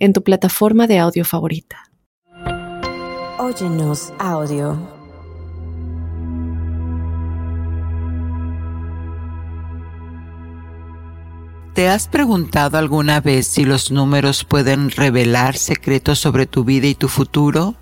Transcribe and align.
en 0.00 0.12
tu 0.12 0.22
plataforma 0.24 0.88
de 0.88 0.98
audio 0.98 1.24
favorita. 1.24 1.84
Óyenos 3.38 4.12
audio. 4.18 4.76
¿Te 11.74 11.88
has 11.88 12.08
preguntado 12.08 12.76
alguna 12.76 13.20
vez 13.20 13.46
si 13.46 13.64
los 13.64 13.90
números 13.90 14.44
pueden 14.44 14.90
revelar 14.90 15.56
secretos 15.56 16.18
sobre 16.18 16.46
tu 16.46 16.64
vida 16.64 16.88
y 16.88 16.94
tu 16.94 17.08
futuro? 17.08 17.76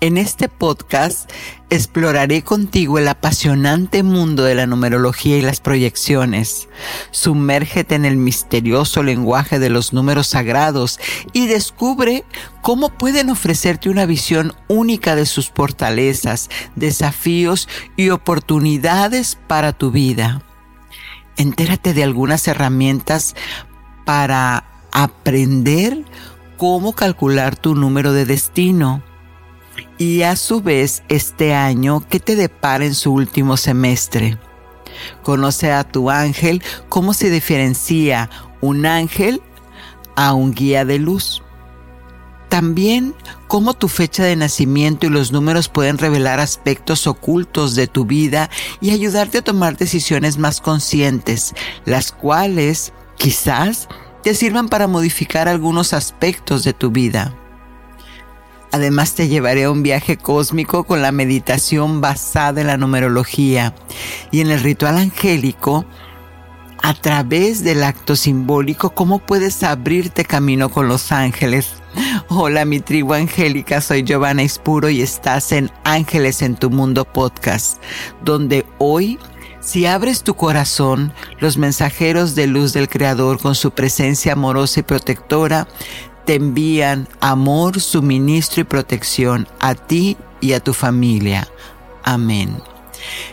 En 0.00 0.16
este 0.16 0.48
podcast 0.48 1.30
exploraré 1.70 2.42
contigo 2.42 2.98
el 2.98 3.08
apasionante 3.08 4.02
mundo 4.02 4.44
de 4.44 4.54
la 4.54 4.66
numerología 4.66 5.36
y 5.36 5.42
las 5.42 5.60
proyecciones. 5.60 6.68
Sumérgete 7.10 7.94
en 7.94 8.04
el 8.04 8.16
misterioso 8.16 9.02
lenguaje 9.02 9.58
de 9.58 9.70
los 9.70 9.92
números 9.92 10.28
sagrados 10.28 10.98
y 11.32 11.46
descubre 11.46 12.24
cómo 12.62 12.90
pueden 12.90 13.30
ofrecerte 13.30 13.90
una 13.90 14.06
visión 14.06 14.54
única 14.68 15.16
de 15.16 15.26
sus 15.26 15.50
fortalezas, 15.50 16.48
desafíos 16.76 17.68
y 17.96 18.10
oportunidades 18.10 19.38
para 19.46 19.72
tu 19.72 19.90
vida. 19.90 20.42
Entérate 21.36 21.94
de 21.94 22.02
algunas 22.02 22.48
herramientas 22.48 23.34
para 24.04 24.64
aprender 24.92 26.04
cómo 26.56 26.92
calcular 26.92 27.56
tu 27.56 27.74
número 27.74 28.12
de 28.12 28.24
destino 28.24 29.02
y 29.98 30.22
a 30.22 30.36
su 30.36 30.60
vez 30.60 31.02
este 31.08 31.54
año 31.54 32.00
que 32.08 32.20
te 32.20 32.36
depara 32.36 32.84
en 32.84 32.94
su 32.94 33.12
último 33.12 33.56
semestre. 33.56 34.38
Conoce 35.22 35.72
a 35.72 35.84
tu 35.84 36.10
ángel, 36.10 36.62
cómo 36.88 37.14
se 37.14 37.30
diferencia 37.30 38.30
un 38.60 38.86
ángel 38.86 39.42
a 40.16 40.34
un 40.34 40.52
guía 40.52 40.84
de 40.84 40.98
luz. 40.98 41.42
También 42.48 43.14
cómo 43.46 43.74
tu 43.74 43.88
fecha 43.88 44.24
de 44.24 44.34
nacimiento 44.34 45.06
y 45.06 45.10
los 45.10 45.32
números 45.32 45.68
pueden 45.68 45.98
revelar 45.98 46.40
aspectos 46.40 47.06
ocultos 47.06 47.74
de 47.74 47.86
tu 47.86 48.06
vida 48.06 48.48
y 48.80 48.90
ayudarte 48.90 49.38
a 49.38 49.42
tomar 49.42 49.76
decisiones 49.76 50.38
más 50.38 50.60
conscientes, 50.60 51.54
las 51.84 52.10
cuales 52.10 52.92
quizás 53.16 53.88
te 54.22 54.34
sirvan 54.34 54.68
para 54.68 54.88
modificar 54.88 55.46
algunos 55.46 55.92
aspectos 55.92 56.64
de 56.64 56.72
tu 56.72 56.90
vida. 56.90 57.34
Además 58.70 59.14
te 59.14 59.28
llevaré 59.28 59.64
a 59.64 59.70
un 59.70 59.82
viaje 59.82 60.16
cósmico 60.16 60.84
con 60.84 61.02
la 61.02 61.12
meditación 61.12 62.00
basada 62.00 62.60
en 62.60 62.66
la 62.66 62.76
numerología 62.76 63.74
y 64.30 64.40
en 64.40 64.50
el 64.50 64.60
ritual 64.60 64.98
angélico 64.98 65.86
a 66.82 66.94
través 66.94 67.64
del 67.64 67.82
acto 67.82 68.14
simbólico, 68.14 68.90
cómo 68.90 69.18
puedes 69.18 69.62
abrirte 69.62 70.24
camino 70.24 70.68
con 70.68 70.86
los 70.86 71.12
ángeles. 71.12 71.74
Hola 72.28 72.64
mi 72.64 72.80
tribu 72.80 73.14
angélica, 73.14 73.80
soy 73.80 74.04
Giovanna 74.04 74.42
Ispuro 74.42 74.88
y 74.88 75.02
estás 75.02 75.52
en 75.52 75.70
Ángeles 75.84 76.42
en 76.42 76.56
tu 76.56 76.70
Mundo 76.70 77.04
podcast, 77.04 77.82
donde 78.22 78.64
hoy 78.78 79.18
si 79.60 79.86
abres 79.86 80.22
tu 80.22 80.34
corazón, 80.34 81.12
los 81.40 81.58
mensajeros 81.58 82.34
de 82.34 82.46
luz 82.46 82.72
del 82.72 82.88
Creador 82.88 83.38
con 83.38 83.54
su 83.54 83.72
presencia 83.72 84.32
amorosa 84.32 84.80
y 84.80 84.82
protectora 84.84 85.66
te 86.28 86.34
envían 86.34 87.08
amor, 87.20 87.80
suministro 87.80 88.60
y 88.60 88.64
protección 88.64 89.48
a 89.60 89.74
ti 89.74 90.18
y 90.42 90.52
a 90.52 90.60
tu 90.60 90.74
familia. 90.74 91.48
Amén. 92.04 92.54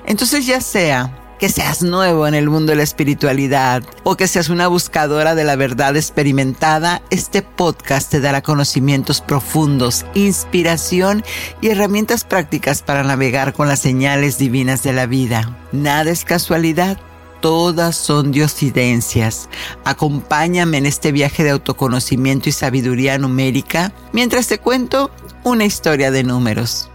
Entonces 0.05 0.45
ya 0.45 0.61
sea 0.61 1.35
que 1.37 1.49
seas 1.49 1.83
nuevo 1.83 2.25
en 2.25 2.35
el 2.35 2.49
mundo 2.49 2.71
de 2.71 2.77
la 2.77 2.83
espiritualidad 2.83 3.83
o 4.05 4.15
que 4.15 4.29
seas 4.29 4.47
una 4.47 4.69
buscadora 4.69 5.35
de 5.35 5.43
la 5.43 5.57
verdad 5.57 5.97
experimentada, 5.97 7.01
este 7.09 7.41
podcast 7.41 8.11
te 8.11 8.21
dará 8.21 8.41
conocimientos 8.41 9.19
profundos, 9.19 10.05
inspiración 10.13 11.25
y 11.59 11.71
herramientas 11.71 12.23
prácticas 12.23 12.81
para 12.81 13.03
navegar 13.03 13.51
con 13.51 13.67
las 13.67 13.79
señales 13.79 14.37
divinas 14.37 14.83
de 14.83 14.93
la 14.93 15.05
vida. 15.05 15.57
Nada 15.73 16.11
es 16.11 16.23
casualidad 16.23 16.97
todas 17.45 17.95
son 17.95 18.31
diosidencias. 18.31 19.49
Acompáñame 19.83 20.79
en 20.79 20.87
este 20.87 21.11
viaje 21.11 21.43
de 21.43 21.51
autoconocimiento 21.51 22.49
y 22.49 22.51
sabiduría 22.51 23.19
numérica 23.19 23.93
mientras 24.13 24.47
te 24.47 24.57
cuento 24.57 25.11
una 25.43 25.63
historia 25.63 26.09
de 26.09 26.23
números. 26.23 26.89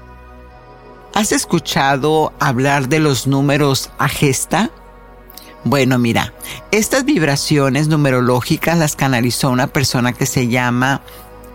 ¿Has 1.15 1.31
escuchado 1.31 2.33
hablar 2.41 2.89
de 2.89 2.99
los 2.99 3.29
números 3.29 3.91
a 3.99 4.09
gesta? 4.09 4.73
Bueno, 5.63 6.01
mira, 6.01 6.35
estas 6.73 7.05
vibraciones 7.05 7.87
numerológicas 7.87 8.77
las 8.77 8.97
canalizó 8.97 9.51
una 9.51 9.69
persona 9.69 10.15
que 10.15 10.27
se 10.27 10.49
llama 10.49 11.01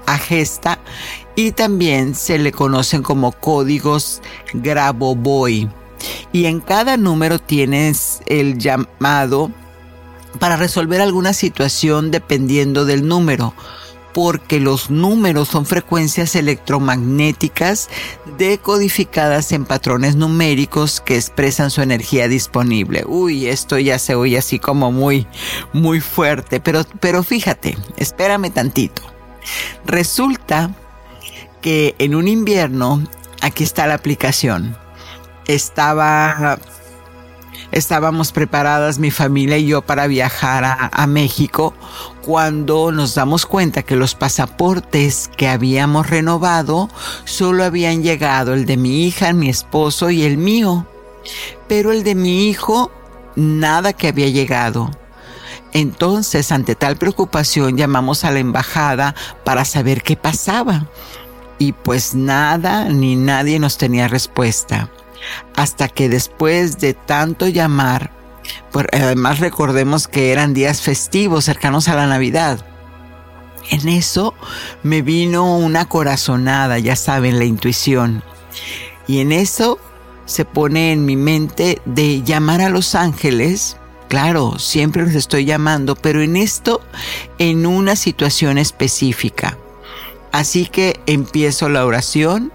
Agesta 0.05 0.79
y 1.35 1.51
también 1.51 2.15
se 2.15 2.39
le 2.39 2.53
conocen 2.53 3.03
como 3.03 3.33
códigos 3.33 4.21
Grabovoi 4.53 5.69
y 6.31 6.45
en 6.45 6.59
cada 6.59 6.97
número 6.97 7.39
tienes 7.39 8.21
el 8.25 8.57
llamado 8.57 9.51
para 10.39 10.57
resolver 10.57 11.01
alguna 11.01 11.33
situación 11.33 12.11
dependiendo 12.11 12.85
del 12.85 13.07
número 13.07 13.53
porque 14.15 14.61
los 14.61 14.89
números 14.89 15.49
son 15.49 15.65
frecuencias 15.65 16.37
electromagnéticas 16.37 17.89
decodificadas 18.37 19.51
en 19.51 19.65
patrones 19.65 20.15
numéricos 20.15 21.01
que 21.01 21.17
expresan 21.17 21.69
su 21.69 21.81
energía 21.81 22.29
disponible. 22.29 23.03
Uy, 23.05 23.47
esto 23.47 23.77
ya 23.77 23.99
se 23.99 24.15
oye 24.15 24.37
así 24.37 24.57
como 24.57 24.93
muy, 24.93 25.27
muy 25.73 25.99
fuerte, 25.99 26.61
pero, 26.61 26.85
pero 27.01 27.23
fíjate, 27.23 27.77
espérame 27.97 28.51
tantito. 28.51 29.01
Resulta 29.85 30.73
que 31.61 31.93
en 31.99 32.15
un 32.15 32.29
invierno, 32.29 33.03
aquí 33.41 33.65
está 33.65 33.85
la 33.85 33.95
aplicación, 33.95 34.77
estaba 35.47 36.57
estábamos 37.71 38.31
preparadas 38.31 38.99
mi 38.99 39.11
familia 39.11 39.57
y 39.57 39.67
yo 39.67 39.81
para 39.81 40.07
viajar 40.07 40.63
a, 40.63 41.07
México 41.07 41.73
cuando 42.21 42.91
nos 42.91 43.15
damos 43.15 43.45
cuenta 43.45 43.83
que 43.83 43.95
los 43.95 44.15
pasaportes 44.15 45.29
que 45.35 45.47
habíamos 45.47 46.09
renovado 46.09 46.89
solo 47.25 47.63
habían 47.63 48.01
llegado 48.01 48.53
el 48.53 48.65
de 48.65 48.77
mi 48.77 49.05
hija, 49.05 49.33
mi 49.33 49.49
esposo 49.49 50.09
y 50.09 50.23
el 50.23 50.37
mío. 50.37 50.85
Pero 51.67 51.91
el 51.91 52.03
de 52.03 52.15
mi 52.15 52.47
hijo, 52.49 52.91
nada 53.35 53.93
que 53.93 54.07
había 54.07 54.29
llegado. 54.29 54.89
Entonces, 55.73 56.51
ante 56.51 56.75
tal 56.75 56.95
preocupación, 56.95 57.77
llamamos 57.77 58.23
a 58.23 58.31
la 58.31 58.39
embajada 58.39 59.15
para 59.43 59.65
saber 59.65 60.01
qué 60.01 60.15
pasaba. 60.15 60.87
Y 61.59 61.73
pues 61.73 62.15
nada 62.15 62.85
ni 62.89 63.15
nadie 63.15 63.59
nos 63.59 63.77
tenía 63.77 64.07
respuesta 64.07 64.89
hasta 65.55 65.87
que 65.87 66.09
después 66.09 66.79
de 66.79 66.93
tanto 66.93 67.47
llamar, 67.47 68.11
además 68.91 69.39
recordemos 69.39 70.07
que 70.07 70.31
eran 70.31 70.53
días 70.53 70.81
festivos 70.81 71.45
cercanos 71.45 71.87
a 71.87 71.95
la 71.95 72.07
Navidad, 72.07 72.65
en 73.71 73.87
eso 73.87 74.33
me 74.83 75.01
vino 75.01 75.57
una 75.57 75.85
corazonada, 75.85 76.79
ya 76.79 76.95
saben, 76.95 77.39
la 77.39 77.45
intuición. 77.45 78.23
Y 79.07 79.19
en 79.19 79.31
eso 79.31 79.79
se 80.25 80.45
pone 80.45 80.91
en 80.91 81.05
mi 81.05 81.15
mente 81.15 81.81
de 81.85 82.21
llamar 82.23 82.61
a 82.61 82.69
los 82.69 82.95
ángeles. 82.95 83.77
Claro, 84.07 84.59
siempre 84.59 85.03
los 85.03 85.15
estoy 85.15 85.45
llamando, 85.45 85.95
pero 85.95 86.21
en 86.21 86.35
esto, 86.35 86.81
en 87.37 87.65
una 87.65 87.95
situación 87.95 88.57
específica. 88.57 89.57
Así 90.31 90.65
que 90.65 90.99
empiezo 91.05 91.69
la 91.69 91.85
oración 91.85 92.51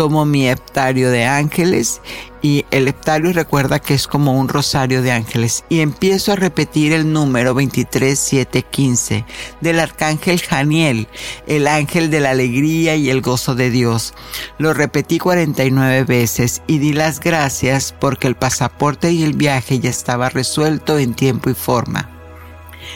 tomo 0.00 0.24
mi 0.24 0.48
heptario 0.48 1.10
de 1.10 1.26
ángeles 1.26 2.00
y 2.40 2.64
el 2.70 2.88
heptario 2.88 3.34
recuerda 3.34 3.80
que 3.80 3.92
es 3.92 4.06
como 4.06 4.32
un 4.32 4.48
rosario 4.48 5.02
de 5.02 5.12
ángeles 5.12 5.62
y 5.68 5.80
empiezo 5.80 6.32
a 6.32 6.36
repetir 6.36 6.94
el 6.94 7.12
número 7.12 7.52
23715 7.52 9.26
del 9.60 9.78
arcángel 9.78 10.40
Janiel, 10.40 11.06
el 11.46 11.66
ángel 11.66 12.08
de 12.08 12.20
la 12.20 12.30
alegría 12.30 12.96
y 12.96 13.10
el 13.10 13.20
gozo 13.20 13.54
de 13.54 13.68
Dios. 13.70 14.14
Lo 14.56 14.72
repetí 14.72 15.18
49 15.18 16.04
veces 16.04 16.62
y 16.66 16.78
di 16.78 16.94
las 16.94 17.20
gracias 17.20 17.94
porque 18.00 18.26
el 18.26 18.36
pasaporte 18.36 19.12
y 19.12 19.22
el 19.22 19.34
viaje 19.34 19.80
ya 19.80 19.90
estaba 19.90 20.30
resuelto 20.30 20.98
en 20.98 21.12
tiempo 21.12 21.50
y 21.50 21.54
forma. 21.54 22.19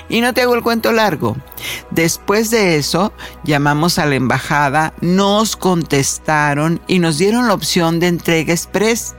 Y 0.08 0.20
no 0.20 0.34
te 0.34 0.42
hago 0.42 0.54
el 0.54 0.62
cuento 0.62 0.92
largo. 0.92 1.36
Después 1.90 2.50
de 2.50 2.76
eso, 2.76 3.12
llamamos 3.42 3.98
a 3.98 4.06
la 4.06 4.16
embajada, 4.16 4.92
nos 5.00 5.56
contestaron 5.56 6.80
y 6.86 6.98
nos 6.98 7.18
dieron 7.18 7.48
la 7.48 7.54
opción 7.54 8.00
de 8.00 8.08
entrega 8.08 8.52
express. 8.52 9.14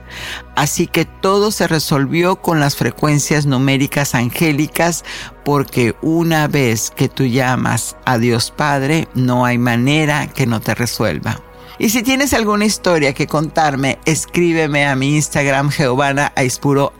Así 0.54 0.86
que 0.86 1.04
todo 1.04 1.50
se 1.50 1.66
resolvió 1.66 2.36
con 2.36 2.60
las 2.60 2.76
frecuencias 2.76 3.46
numéricas 3.46 4.14
angélicas 4.14 5.04
porque 5.44 5.94
una 6.02 6.48
vez 6.48 6.90
que 6.90 7.08
tú 7.08 7.24
llamas 7.24 7.96
a 8.04 8.18
Dios 8.18 8.50
Padre, 8.50 9.08
no 9.14 9.44
hay 9.44 9.58
manera 9.58 10.28
que 10.28 10.46
no 10.46 10.60
te 10.60 10.74
resuelva. 10.74 11.40
Y 11.78 11.90
si 11.90 12.02
tienes 12.02 12.32
alguna 12.32 12.64
historia 12.64 13.12
que 13.12 13.26
contarme, 13.26 13.98
escríbeme 14.06 14.86
a 14.86 14.96
mi 14.96 15.14
Instagram 15.16 15.70
Geovana 15.70 16.32
Aispuro 16.34 16.92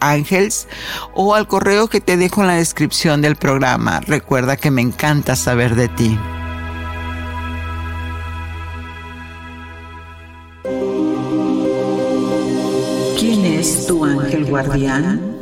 o 1.14 1.34
al 1.34 1.46
correo 1.46 1.88
que 1.88 2.00
te 2.00 2.17
dejo 2.17 2.43
en 2.43 2.49
la 2.49 2.56
descripción 2.56 3.23
del 3.23 3.37
programa. 3.37 4.00
Recuerda 4.00 4.56
que 4.56 4.70
me 4.70 4.82
encanta 4.82 5.34
saber 5.34 5.75
de 5.75 5.88
ti. 5.88 6.19
¿Quién 13.19 13.44
es 13.46 13.87
tu 13.87 14.05
ángel 14.05 14.44
guardián? 14.44 15.36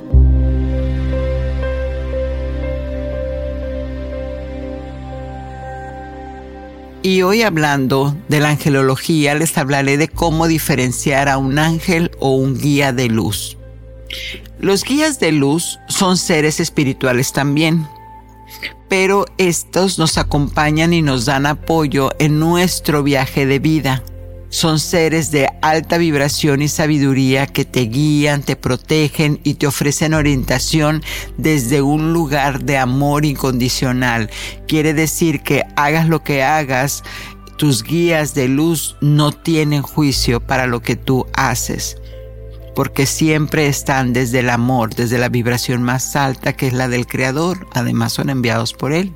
Y 7.04 7.20
hoy 7.20 7.42
hablando 7.42 8.16
de 8.30 8.40
la 8.40 8.48
angelología 8.48 9.34
les 9.34 9.58
hablaré 9.58 9.98
de 9.98 10.08
cómo 10.08 10.48
diferenciar 10.48 11.28
a 11.28 11.36
un 11.36 11.58
ángel 11.58 12.10
o 12.18 12.30
un 12.30 12.58
guía 12.58 12.94
de 12.94 13.08
luz. 13.08 13.58
Los 14.58 14.84
guías 14.84 15.20
de 15.20 15.30
luz 15.30 15.78
son 15.86 16.16
seres 16.16 16.60
espirituales 16.60 17.34
también, 17.34 17.86
pero 18.88 19.26
estos 19.36 19.98
nos 19.98 20.16
acompañan 20.16 20.94
y 20.94 21.02
nos 21.02 21.26
dan 21.26 21.44
apoyo 21.44 22.10
en 22.18 22.40
nuestro 22.40 23.02
viaje 23.02 23.44
de 23.44 23.58
vida 23.58 24.02
son 24.54 24.78
seres 24.78 25.32
de 25.32 25.50
alta 25.62 25.98
vibración 25.98 26.62
y 26.62 26.68
sabiduría 26.68 27.48
que 27.48 27.64
te 27.64 27.80
guían, 27.80 28.44
te 28.44 28.54
protegen 28.54 29.40
y 29.42 29.54
te 29.54 29.66
ofrecen 29.66 30.14
orientación 30.14 31.02
desde 31.36 31.82
un 31.82 32.12
lugar 32.12 32.62
de 32.62 32.78
amor 32.78 33.24
incondicional. 33.24 34.30
Quiere 34.68 34.94
decir 34.94 35.42
que 35.42 35.64
hagas 35.74 36.08
lo 36.08 36.22
que 36.22 36.44
hagas, 36.44 37.02
tus 37.56 37.82
guías 37.82 38.34
de 38.34 38.46
luz 38.46 38.96
no 39.00 39.32
tienen 39.32 39.82
juicio 39.82 40.38
para 40.38 40.68
lo 40.68 40.80
que 40.82 40.94
tú 40.94 41.26
haces 41.32 41.96
porque 42.76 43.06
siempre 43.06 43.66
están 43.66 44.12
desde 44.12 44.40
el 44.40 44.50
amor, 44.50 44.94
desde 44.94 45.18
la 45.18 45.28
vibración 45.28 45.82
más 45.82 46.14
alta 46.14 46.52
que 46.52 46.68
es 46.68 46.72
la 46.72 46.88
del 46.88 47.06
Creador, 47.06 47.68
además 47.72 48.12
son 48.12 48.30
enviados 48.30 48.72
por 48.72 48.92
Él. 48.92 49.12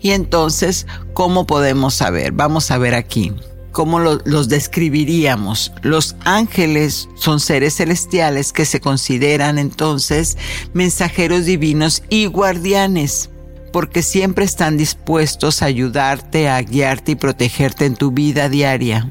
Y 0.00 0.10
entonces, 0.10 0.86
¿cómo 1.12 1.46
podemos 1.46 1.94
saber? 1.94 2.30
Vamos 2.30 2.70
a 2.70 2.78
ver 2.78 2.94
aquí. 2.94 3.32
¿Cómo 3.72 4.00
los 4.00 4.48
describiríamos? 4.48 5.72
Los 5.82 6.16
ángeles 6.24 7.08
son 7.14 7.38
seres 7.38 7.76
celestiales 7.76 8.52
que 8.52 8.64
se 8.64 8.80
consideran 8.80 9.58
entonces 9.58 10.36
mensajeros 10.72 11.44
divinos 11.44 12.02
y 12.08 12.26
guardianes, 12.26 13.30
porque 13.72 14.02
siempre 14.02 14.44
están 14.44 14.76
dispuestos 14.76 15.62
a 15.62 15.66
ayudarte, 15.66 16.48
a 16.48 16.60
guiarte 16.62 17.12
y 17.12 17.14
protegerte 17.14 17.86
en 17.86 17.94
tu 17.94 18.10
vida 18.10 18.48
diaria. 18.48 19.08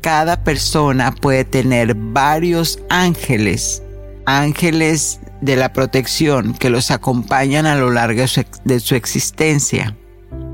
Cada 0.00 0.42
persona 0.42 1.12
puede 1.12 1.44
tener 1.44 1.94
varios 1.94 2.78
ángeles, 2.88 3.82
ángeles 4.24 5.20
de 5.42 5.56
la 5.56 5.72
protección 5.74 6.54
que 6.54 6.70
los 6.70 6.90
acompañan 6.90 7.66
a 7.66 7.76
lo 7.76 7.90
largo 7.90 8.24
de 8.64 8.80
su 8.80 8.94
existencia. 8.94 9.96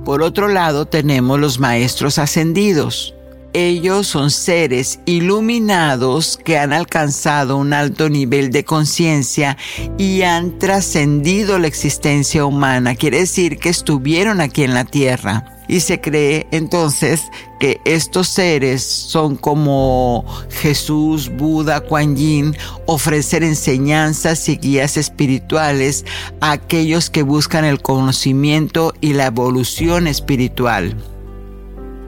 Por 0.05 0.23
otro 0.23 0.49
lado 0.49 0.87
tenemos 0.87 1.39
los 1.39 1.61
maestros 1.61 2.19
ascendidos, 2.19 3.15
ellos 3.53 4.07
son 4.07 4.31
seres 4.31 5.01
iluminados 5.07 6.39
que 6.45 6.59
han 6.59 6.73
alcanzado 6.73 7.57
un 7.57 7.73
alto 7.73 8.09
nivel 8.09 8.51
de 8.51 8.65
conciencia 8.65 9.57
y 9.97 10.23
han 10.23 10.59
trascendido 10.59 11.59
la 11.59 11.67
existencia 11.67 12.45
humana. 12.45 12.95
Quiere 12.95 13.21
decir 13.21 13.59
que 13.59 13.69
estuvieron 13.69 14.41
aquí 14.41 14.65
en 14.65 14.75
la 14.75 14.85
tierra. 14.85 15.55
Y 15.71 15.81
se 15.81 16.01
cree 16.01 16.47
entonces 16.51 17.25
que 17.61 17.83
estos 17.85 18.29
seres 18.29 18.83
son 18.83 19.37
como 19.37 20.25
Jesús, 20.49 21.29
Buda, 21.29 21.83
Kuan 21.83 22.17
Yin, 22.17 22.57
ofrecer 22.87 23.45
enseñanzas 23.45 24.49
y 24.49 24.57
guías 24.57 24.97
espirituales 24.97 26.07
a 26.41 26.53
aquellos 26.53 27.11
que 27.11 27.23
buscan 27.23 27.67
el 27.67 27.83
conocimiento 27.83 28.95
y 29.03 29.13
la 29.13 29.27
evolución 29.27 30.07
espiritual 30.07 30.97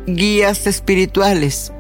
guías 0.07 0.67
espirituales. 0.67 1.73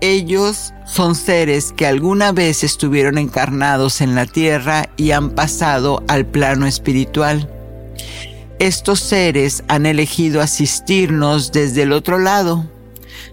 Ellos 0.00 0.72
son 0.84 1.14
seres 1.14 1.72
que 1.76 1.86
alguna 1.86 2.32
vez 2.32 2.64
estuvieron 2.64 3.18
encarnados 3.18 4.00
en 4.00 4.14
la 4.14 4.26
tierra 4.26 4.88
y 4.96 5.12
han 5.12 5.30
pasado 5.30 6.02
al 6.08 6.26
plano 6.26 6.66
espiritual. 6.66 7.48
Estos 8.58 9.00
seres 9.00 9.64
han 9.68 9.86
elegido 9.86 10.40
asistirnos 10.40 11.52
desde 11.52 11.82
el 11.82 11.92
otro 11.92 12.18
lado, 12.18 12.66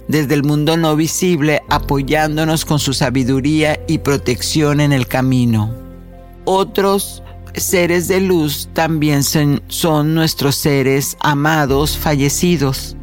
desde 0.07 0.35
el 0.35 0.43
mundo 0.43 0.77
no 0.77 0.95
visible, 0.95 1.61
apoyándonos 1.69 2.65
con 2.65 2.79
su 2.79 2.93
sabiduría 2.93 3.79
y 3.87 3.99
protección 3.99 4.79
en 4.79 4.93
el 4.93 5.07
camino. 5.07 5.73
Otros 6.45 7.23
seres 7.55 8.07
de 8.07 8.21
luz 8.21 8.69
también 8.73 9.23
son, 9.23 10.13
nuestros 10.13 10.55
seres 10.55 11.17
amados 11.19 11.97
fallecidos 11.97 12.95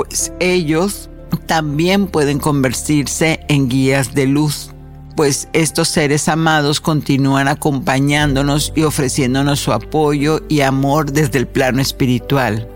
pues 0.00 0.32
ellos 0.40 1.10
también 1.44 2.06
pueden 2.06 2.38
convertirse 2.38 3.40
en 3.48 3.68
guías 3.68 4.14
de 4.14 4.26
luz, 4.26 4.70
pues 5.14 5.48
estos 5.52 5.88
seres 5.88 6.26
amados 6.28 6.80
continúan 6.80 7.48
acompañándonos 7.48 8.72
y 8.74 8.84
ofreciéndonos 8.84 9.60
su 9.60 9.72
apoyo 9.72 10.40
y 10.48 10.62
amor 10.62 11.12
desde 11.12 11.38
el 11.38 11.46
plano 11.46 11.82
espiritual. 11.82 12.66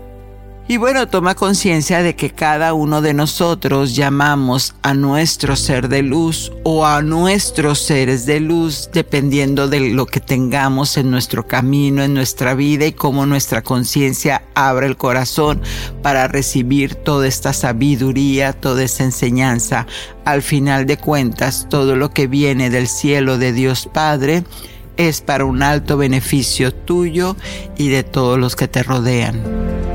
Y 0.67 0.77
bueno, 0.77 1.07
toma 1.07 1.35
conciencia 1.35 2.01
de 2.01 2.15
que 2.15 2.31
cada 2.31 2.73
uno 2.73 3.03
de 3.03 3.13
nosotros 3.13 3.95
llamamos 3.95 4.73
a 4.81 4.95
nuestro 4.95 5.55
ser 5.55 5.89
de 5.89 6.01
luz 6.01 6.51
o 6.63 6.87
a 6.87 7.03
nuestros 7.03 7.77
seres 7.79 8.25
de 8.25 8.39
luz 8.39 8.89
dependiendo 8.91 9.67
de 9.67 9.91
lo 9.91 10.07
que 10.07 10.19
tengamos 10.19 10.97
en 10.97 11.11
nuestro 11.11 11.45
camino, 11.45 12.01
en 12.01 12.15
nuestra 12.15 12.55
vida 12.55 12.87
y 12.87 12.93
cómo 12.93 13.27
nuestra 13.27 13.61
conciencia 13.61 14.41
abre 14.55 14.87
el 14.87 14.97
corazón 14.97 15.61
para 16.01 16.27
recibir 16.27 16.95
toda 16.95 17.27
esta 17.27 17.53
sabiduría, 17.53 18.51
toda 18.51 18.83
esa 18.85 19.03
enseñanza. 19.03 19.85
Al 20.25 20.41
final 20.41 20.87
de 20.87 20.97
cuentas, 20.97 21.67
todo 21.69 21.95
lo 21.95 22.09
que 22.09 22.25
viene 22.25 22.71
del 22.71 22.87
cielo 22.87 23.37
de 23.37 23.53
Dios 23.53 23.87
Padre 23.93 24.43
es 24.97 25.21
para 25.21 25.45
un 25.45 25.61
alto 25.61 25.95
beneficio 25.95 26.73
tuyo 26.73 27.35
y 27.77 27.89
de 27.89 28.01
todos 28.01 28.39
los 28.39 28.55
que 28.55 28.67
te 28.67 28.81
rodean. 28.81 29.94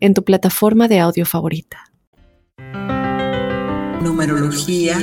en 0.00 0.14
tu 0.14 0.24
plataforma 0.24 0.88
de 0.88 0.98
audio 0.98 1.26
favorita. 1.26 1.92
Numerología. 4.02 4.96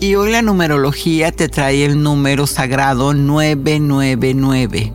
Y 0.00 0.14
hoy 0.16 0.32
la 0.32 0.42
numerología 0.42 1.32
te 1.32 1.48
trae 1.48 1.86
el 1.86 2.02
número 2.02 2.46
sagrado 2.46 3.14
999. 3.14 4.92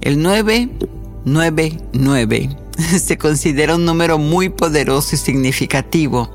El 0.00 0.20
999 0.20 2.56
se 3.00 3.16
considera 3.16 3.76
un 3.76 3.84
número 3.84 4.18
muy 4.18 4.48
poderoso 4.48 5.14
y 5.14 5.18
significativo 5.18 6.30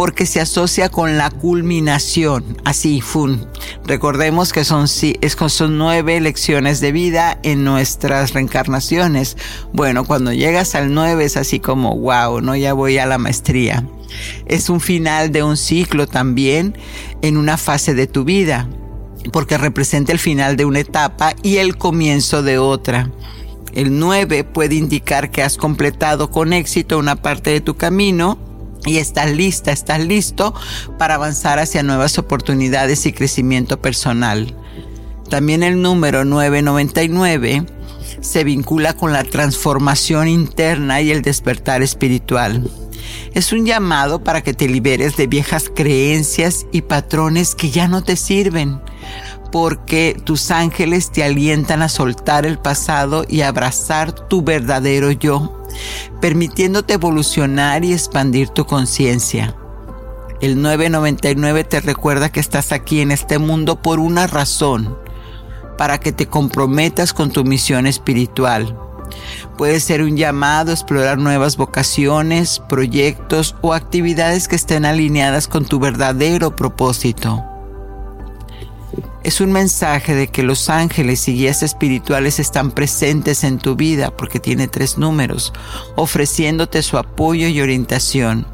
porque 0.00 0.24
se 0.24 0.40
asocia 0.40 0.88
con 0.88 1.18
la 1.18 1.28
culminación, 1.28 2.56
así, 2.64 3.02
fun. 3.02 3.46
Recordemos 3.84 4.50
que 4.50 4.64
son, 4.64 4.88
nueve 5.76 6.18
lecciones 6.22 6.80
de 6.80 6.90
vida 6.90 7.38
en 7.42 7.64
nuestras 7.64 8.32
reencarnaciones. 8.32 9.36
Bueno, 9.74 10.06
cuando 10.06 10.32
llegas 10.32 10.74
al 10.74 10.94
nueve 10.94 11.26
es 11.26 11.36
así 11.36 11.60
como, 11.60 11.94
wow, 11.98 12.40
¿no? 12.40 12.56
Ya 12.56 12.72
voy 12.72 12.96
a 12.96 13.04
la 13.04 13.18
maestría. 13.18 13.86
Es 14.46 14.70
un 14.70 14.80
final 14.80 15.32
de 15.32 15.42
un 15.42 15.58
ciclo 15.58 16.06
también 16.06 16.78
en 17.20 17.36
una 17.36 17.58
fase 17.58 17.92
de 17.92 18.06
tu 18.06 18.24
vida, 18.24 18.70
porque 19.34 19.58
representa 19.58 20.12
el 20.12 20.18
final 20.18 20.56
de 20.56 20.64
una 20.64 20.80
etapa 20.80 21.34
y 21.42 21.58
el 21.58 21.76
comienzo 21.76 22.42
de 22.42 22.56
otra. 22.56 23.10
El 23.74 23.98
9 23.98 24.44
puede 24.44 24.76
indicar 24.76 25.30
que 25.30 25.42
has 25.42 25.58
completado 25.58 26.30
con 26.30 26.54
éxito 26.54 26.98
una 26.98 27.16
parte 27.16 27.50
de 27.50 27.60
tu 27.60 27.76
camino 27.76 28.49
y 28.86 28.98
estás 28.98 29.30
lista, 29.30 29.72
estás 29.72 30.00
listo 30.00 30.54
para 30.98 31.14
avanzar 31.14 31.58
hacia 31.58 31.82
nuevas 31.82 32.18
oportunidades 32.18 33.06
y 33.06 33.12
crecimiento 33.12 33.80
personal. 33.80 34.54
También 35.28 35.62
el 35.62 35.80
número 35.80 36.24
999 36.24 37.66
se 38.20 38.44
vincula 38.44 38.94
con 38.94 39.12
la 39.12 39.24
transformación 39.24 40.28
interna 40.28 41.00
y 41.00 41.10
el 41.10 41.22
despertar 41.22 41.82
espiritual. 41.82 42.68
Es 43.32 43.52
un 43.52 43.64
llamado 43.64 44.24
para 44.24 44.42
que 44.42 44.54
te 44.54 44.68
liberes 44.68 45.16
de 45.16 45.26
viejas 45.26 45.70
creencias 45.74 46.66
y 46.72 46.82
patrones 46.82 47.54
que 47.54 47.70
ya 47.70 47.88
no 47.88 48.02
te 48.02 48.16
sirven, 48.16 48.80
porque 49.52 50.20
tus 50.24 50.50
ángeles 50.50 51.10
te 51.10 51.24
alientan 51.24 51.82
a 51.82 51.88
soltar 51.88 52.46
el 52.46 52.58
pasado 52.58 53.24
y 53.28 53.42
abrazar 53.42 54.12
tu 54.12 54.42
verdadero 54.42 55.12
yo, 55.12 55.59
permitiéndote 56.20 56.94
evolucionar 56.94 57.84
y 57.84 57.92
expandir 57.92 58.48
tu 58.48 58.66
conciencia. 58.66 59.56
El 60.40 60.62
999 60.62 61.64
te 61.64 61.80
recuerda 61.80 62.32
que 62.32 62.40
estás 62.40 62.72
aquí 62.72 63.00
en 63.00 63.10
este 63.10 63.38
mundo 63.38 63.82
por 63.82 63.98
una 63.98 64.26
razón, 64.26 64.96
para 65.76 65.98
que 65.98 66.12
te 66.12 66.26
comprometas 66.26 67.12
con 67.12 67.30
tu 67.30 67.44
misión 67.44 67.86
espiritual. 67.86 68.76
Puede 69.58 69.80
ser 69.80 70.02
un 70.02 70.16
llamado 70.16 70.70
a 70.70 70.74
explorar 70.74 71.18
nuevas 71.18 71.56
vocaciones, 71.56 72.62
proyectos 72.68 73.56
o 73.60 73.74
actividades 73.74 74.48
que 74.48 74.56
estén 74.56 74.84
alineadas 74.84 75.48
con 75.48 75.66
tu 75.66 75.78
verdadero 75.78 76.56
propósito. 76.56 77.49
Es 79.22 79.42
un 79.42 79.52
mensaje 79.52 80.14
de 80.14 80.28
que 80.28 80.42
los 80.42 80.70
ángeles 80.70 81.28
y 81.28 81.34
guías 81.34 81.62
espirituales 81.62 82.38
están 82.38 82.70
presentes 82.70 83.44
en 83.44 83.58
tu 83.58 83.76
vida 83.76 84.16
porque 84.16 84.40
tiene 84.40 84.66
tres 84.66 84.96
números, 84.96 85.52
ofreciéndote 85.96 86.82
su 86.82 86.96
apoyo 86.96 87.46
y 87.48 87.60
orientación. 87.60 88.46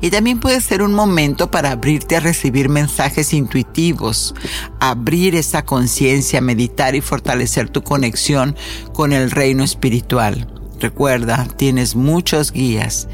Y 0.00 0.08
también 0.10 0.40
puede 0.40 0.62
ser 0.62 0.82
un 0.82 0.94
momento 0.94 1.50
para 1.50 1.72
abrirte 1.72 2.16
a 2.16 2.20
recibir 2.20 2.70
mensajes 2.70 3.34
intuitivos, 3.34 4.34
abrir 4.80 5.34
esa 5.34 5.62
conciencia, 5.62 6.40
meditar 6.40 6.94
y 6.94 7.02
fortalecer 7.02 7.68
tu 7.68 7.82
conexión 7.82 8.56
con 8.94 9.12
el 9.12 9.30
reino 9.30 9.62
espiritual. 9.62 10.50
Recuerda, 10.80 11.46
tienes 11.56 11.96
muchos 11.96 12.50
guías. 12.50 13.08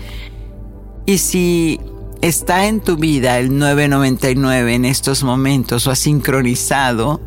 Y 1.06 1.18
si 1.18 1.80
está 2.24 2.68
en 2.68 2.80
tu 2.80 2.96
vida 2.96 3.38
el 3.38 3.58
999 3.58 4.74
en 4.74 4.86
estos 4.86 5.22
momentos 5.22 5.86
o 5.86 5.90
has 5.90 5.98
sincronizado, 5.98 7.20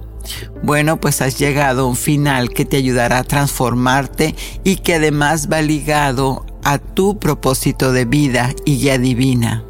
bueno, 0.64 1.00
pues 1.00 1.22
has 1.22 1.38
llegado 1.38 1.84
a 1.84 1.88
un 1.88 1.96
final 1.96 2.50
que 2.50 2.66
te 2.66 2.78
ayudará 2.78 3.20
a 3.20 3.24
transformarte 3.24 4.36
y 4.64 4.78
que 4.78 4.96
además 4.96 5.50
va 5.52 5.62
ligado 5.62 6.48
a 6.64 6.80
tu 6.80 7.20
propósito 7.20 7.92
de 7.92 8.06
vida 8.06 8.56
y 8.66 8.80
ya 8.80 8.98
divina. 8.98 9.64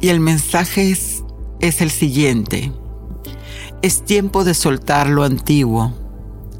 Y 0.00 0.08
el 0.08 0.18
mensaje 0.18 0.90
es, 0.90 1.22
es 1.60 1.80
el 1.80 1.92
siguiente. 1.92 2.72
Es 3.82 4.04
tiempo 4.04 4.42
de 4.42 4.54
soltar 4.54 5.08
lo 5.08 5.22
antiguo, 5.22 5.92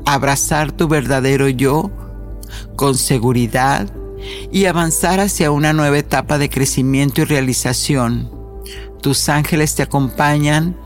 abrazar 0.06 0.70
tu 0.70 0.86
verdadero 0.86 1.48
yo 1.48 1.90
con 2.76 2.96
seguridad, 2.96 3.90
y 4.52 4.66
avanzar 4.66 5.20
hacia 5.20 5.50
una 5.50 5.72
nueva 5.72 5.98
etapa 5.98 6.38
de 6.38 6.48
crecimiento 6.48 7.22
y 7.22 7.24
realización. 7.24 8.30
Tus 9.00 9.28
ángeles 9.28 9.74
te 9.74 9.82
acompañan 9.82 10.76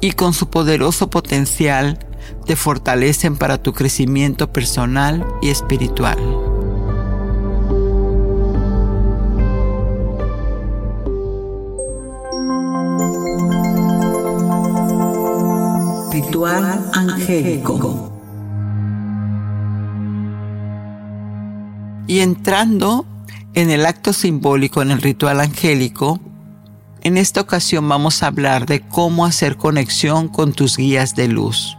y 0.00 0.12
con 0.12 0.32
su 0.32 0.48
poderoso 0.48 1.10
potencial 1.10 1.98
te 2.46 2.56
fortalecen 2.56 3.36
para 3.36 3.62
tu 3.62 3.72
crecimiento 3.72 4.52
personal 4.52 5.26
y 5.42 5.50
espiritual. 5.50 6.18
Ritual 16.12 16.90
angélico. 16.94 18.15
Y 22.06 22.20
entrando 22.20 23.04
en 23.54 23.70
el 23.70 23.86
acto 23.86 24.12
simbólico, 24.12 24.82
en 24.82 24.90
el 24.90 25.02
ritual 25.02 25.40
angélico, 25.40 26.20
en 27.02 27.16
esta 27.16 27.40
ocasión 27.40 27.88
vamos 27.88 28.22
a 28.22 28.28
hablar 28.28 28.66
de 28.66 28.80
cómo 28.80 29.26
hacer 29.26 29.56
conexión 29.56 30.28
con 30.28 30.52
tus 30.52 30.76
guías 30.76 31.14
de 31.14 31.28
luz. 31.28 31.76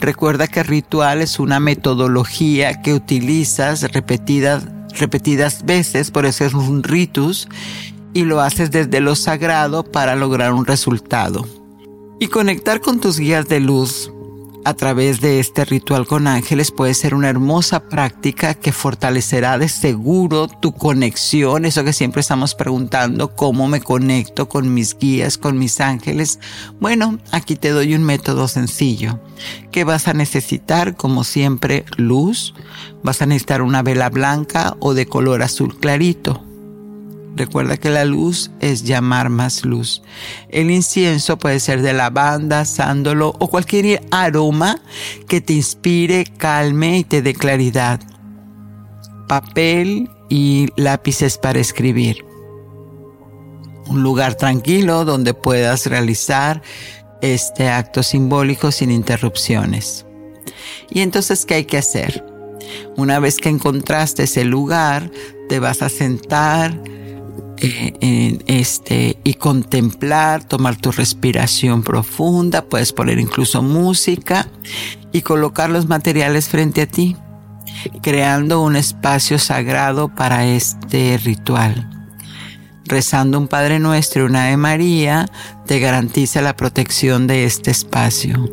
Recuerda 0.00 0.48
que 0.48 0.60
el 0.60 0.66
ritual 0.66 1.20
es 1.20 1.38
una 1.38 1.60
metodología 1.60 2.82
que 2.82 2.94
utilizas 2.94 3.82
repetidas, 3.92 4.64
repetidas 4.98 5.64
veces, 5.64 6.10
por 6.10 6.26
eso 6.26 6.44
es 6.44 6.54
un 6.54 6.82
ritus, 6.82 7.48
y 8.12 8.24
lo 8.24 8.40
haces 8.40 8.70
desde 8.70 9.00
lo 9.00 9.14
sagrado 9.16 9.84
para 9.84 10.16
lograr 10.16 10.52
un 10.52 10.66
resultado. 10.66 11.46
Y 12.20 12.28
conectar 12.28 12.80
con 12.80 13.00
tus 13.00 13.18
guías 13.18 13.48
de 13.48 13.60
luz 13.60 14.10
a 14.64 14.74
través 14.74 15.20
de 15.20 15.40
este 15.40 15.64
ritual 15.64 16.06
con 16.06 16.26
ángeles 16.26 16.70
puede 16.70 16.94
ser 16.94 17.14
una 17.14 17.28
hermosa 17.28 17.88
práctica 17.88 18.54
que 18.54 18.72
fortalecerá 18.72 19.58
de 19.58 19.68
seguro 19.68 20.48
tu 20.48 20.72
conexión, 20.72 21.64
eso 21.64 21.84
que 21.84 21.92
siempre 21.92 22.20
estamos 22.20 22.54
preguntando, 22.54 23.34
cómo 23.36 23.68
me 23.68 23.80
conecto 23.80 24.48
con 24.48 24.72
mis 24.72 24.96
guías, 24.98 25.36
con 25.36 25.58
mis 25.58 25.80
ángeles. 25.80 26.38
Bueno, 26.80 27.18
aquí 27.30 27.56
te 27.56 27.70
doy 27.70 27.94
un 27.94 28.02
método 28.02 28.48
sencillo, 28.48 29.20
que 29.70 29.84
vas 29.84 30.08
a 30.08 30.14
necesitar, 30.14 30.96
como 30.96 31.24
siempre, 31.24 31.84
luz, 31.96 32.54
vas 33.02 33.20
a 33.20 33.26
necesitar 33.26 33.62
una 33.62 33.82
vela 33.82 34.08
blanca 34.08 34.76
o 34.80 34.94
de 34.94 35.06
color 35.06 35.42
azul 35.42 35.78
clarito 35.78 36.42
Recuerda 37.36 37.76
que 37.76 37.90
la 37.90 38.04
luz 38.04 38.52
es 38.60 38.84
llamar 38.84 39.28
más 39.28 39.64
luz. 39.64 40.02
El 40.50 40.70
incienso 40.70 41.36
puede 41.36 41.58
ser 41.58 41.82
de 41.82 41.92
lavanda, 41.92 42.64
sándalo 42.64 43.34
o 43.38 43.48
cualquier 43.48 44.02
aroma 44.12 44.80
que 45.26 45.40
te 45.40 45.54
inspire, 45.54 46.24
calme 46.24 46.98
y 46.98 47.04
te 47.04 47.22
dé 47.22 47.34
claridad. 47.34 48.00
Papel 49.26 50.08
y 50.28 50.68
lápices 50.76 51.38
para 51.38 51.58
escribir. 51.58 52.24
Un 53.88 54.02
lugar 54.02 54.36
tranquilo 54.36 55.04
donde 55.04 55.34
puedas 55.34 55.86
realizar 55.86 56.62
este 57.20 57.68
acto 57.68 58.02
simbólico 58.02 58.70
sin 58.70 58.90
interrupciones. 58.90 60.06
Y 60.88 61.00
entonces, 61.00 61.44
¿qué 61.44 61.54
hay 61.54 61.64
que 61.64 61.78
hacer? 61.78 62.24
Una 62.96 63.18
vez 63.18 63.36
que 63.38 63.48
encontraste 63.48 64.24
ese 64.24 64.44
lugar, 64.44 65.10
te 65.48 65.58
vas 65.58 65.82
a 65.82 65.88
sentar, 65.88 66.78
eh, 67.58 68.38
este, 68.46 69.18
y 69.24 69.34
contemplar, 69.34 70.44
tomar 70.44 70.76
tu 70.76 70.90
respiración 70.90 71.82
profunda, 71.82 72.64
puedes 72.64 72.92
poner 72.92 73.18
incluso 73.18 73.62
música 73.62 74.48
y 75.12 75.22
colocar 75.22 75.70
los 75.70 75.86
materiales 75.86 76.48
frente 76.48 76.82
a 76.82 76.86
ti, 76.86 77.16
creando 78.02 78.62
un 78.62 78.76
espacio 78.76 79.38
sagrado 79.38 80.08
para 80.08 80.46
este 80.46 81.18
ritual. 81.18 81.90
Rezando 82.86 83.38
un 83.38 83.48
Padre 83.48 83.78
Nuestro 83.78 84.22
y 84.22 84.26
una 84.26 84.46
Ave 84.46 84.56
María 84.56 85.26
te 85.66 85.78
garantiza 85.78 86.42
la 86.42 86.56
protección 86.56 87.26
de 87.26 87.44
este 87.44 87.70
espacio. 87.70 88.50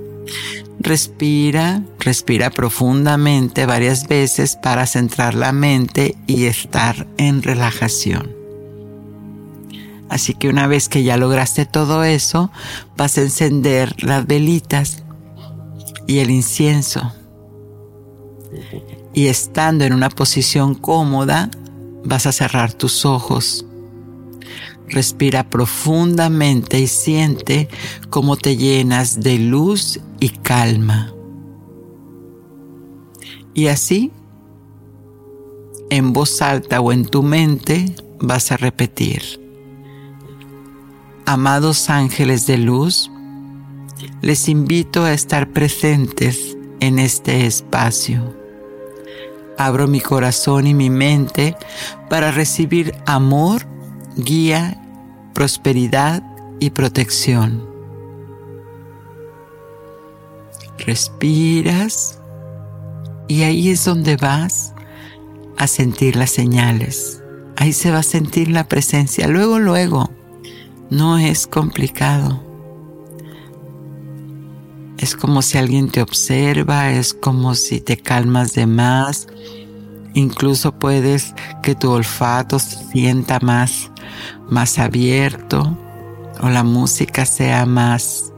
Respira, 0.80 1.82
respira 2.00 2.50
profundamente 2.50 3.66
varias 3.66 4.08
veces 4.08 4.56
para 4.56 4.86
centrar 4.86 5.36
la 5.36 5.52
mente 5.52 6.16
y 6.28 6.46
estar 6.46 7.08
en 7.18 7.44
relajación. 7.44 8.31
Así 10.12 10.34
que 10.34 10.50
una 10.50 10.68
vez 10.68 10.90
que 10.90 11.04
ya 11.04 11.16
lograste 11.16 11.66
todo 11.66 12.04
eso, 12.04 12.52
vas 12.98 13.18
a 13.18 13.22
encender 13.22 13.96
las 14.04 14.28
velitas 14.28 15.04
y 16.06 16.18
el 16.20 16.30
incienso. 16.30 17.14
Y 19.14 19.28
estando 19.28 19.86
en 19.86 19.94
una 19.94 20.10
posición 20.10 20.76
cómoda, 20.76 21.50
vas 22.04 22.26
a 22.26 22.34
cerrar 22.34 22.74
tus 22.74 23.06
ojos. 23.06 23.66
Respira 24.90 25.50
profundamente 25.50 26.78
y 26.82 26.88
siente 26.88 27.70
cómo 28.10 28.36
te 28.36 28.58
llenas 28.58 29.22
de 29.22 29.38
luz 29.38 30.02
y 30.20 30.28
calma. 30.28 31.14
Y 33.54 33.68
así, 33.68 34.12
en 35.90 36.12
voz 36.12 36.42
alta 36.42 36.82
o 36.82 36.92
en 36.92 37.06
tu 37.06 37.24
mente, 37.24 37.96
vas 38.20 38.52
a 38.52 38.58
repetir 38.58 39.41
amados 41.32 41.90
ángeles 41.90 42.46
de 42.46 42.58
luz, 42.58 43.10
les 44.22 44.50
invito 44.50 45.06
a 45.06 45.14
estar 45.14 45.48
presentes 45.48 46.58
en 46.82 47.00
este 47.00 47.46
espacio, 47.46 48.36
abro 49.58 49.88
mi 49.88 50.02
corazón 50.02 50.68
y 50.68 50.74
mi 50.74 50.90
mente 50.90 51.56
para 52.10 52.32
recibir 52.32 52.94
amor, 53.06 53.66
guía, 54.18 54.78
prosperidad 55.34 56.22
y 56.60 56.72
protección. 56.72 57.66
Respiras 60.80 62.20
y 63.30 63.44
ahí 63.44 63.70
es 63.70 63.86
donde 63.86 64.18
vas 64.18 64.74
a 65.58 65.68
sentir 65.68 66.18
las 66.18 66.32
señales. 66.32 67.24
Ahí 67.56 67.72
se 67.72 67.90
va 67.90 68.00
a 68.00 68.04
sentir 68.04 68.50
la 68.50 68.68
presencia. 68.68 69.30
Luego, 69.30 69.60
luego. 69.60 70.10
No 70.92 71.18
es 71.18 71.48
complicado. 71.48 72.44
Es 74.98 75.16
como 75.16 75.42
si 75.42 75.58
alguien 75.58 75.90
te 75.90 76.02
observa, 76.02 76.92
es 76.92 77.14
como 77.14 77.56
si 77.56 77.80
te 77.80 77.96
calmas 77.96 78.56
de 78.56 78.68
más. 78.68 79.30
Incluso 80.14 80.74
puedes 80.74 81.34
que 81.64 81.76
tu 81.76 81.92
olfato 81.92 82.60
se 82.60 82.76
sienta 82.90 83.40
más, 83.40 83.90
más 84.50 84.80
abierto 84.80 85.78
o 86.42 86.50
la 86.50 86.64
música 86.64 87.26
sea 87.26 87.66
más, 87.66 88.34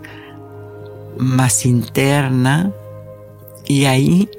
más 1.18 1.66
interna. 1.66 2.72
Y 3.66 3.86
ahí 3.86 4.30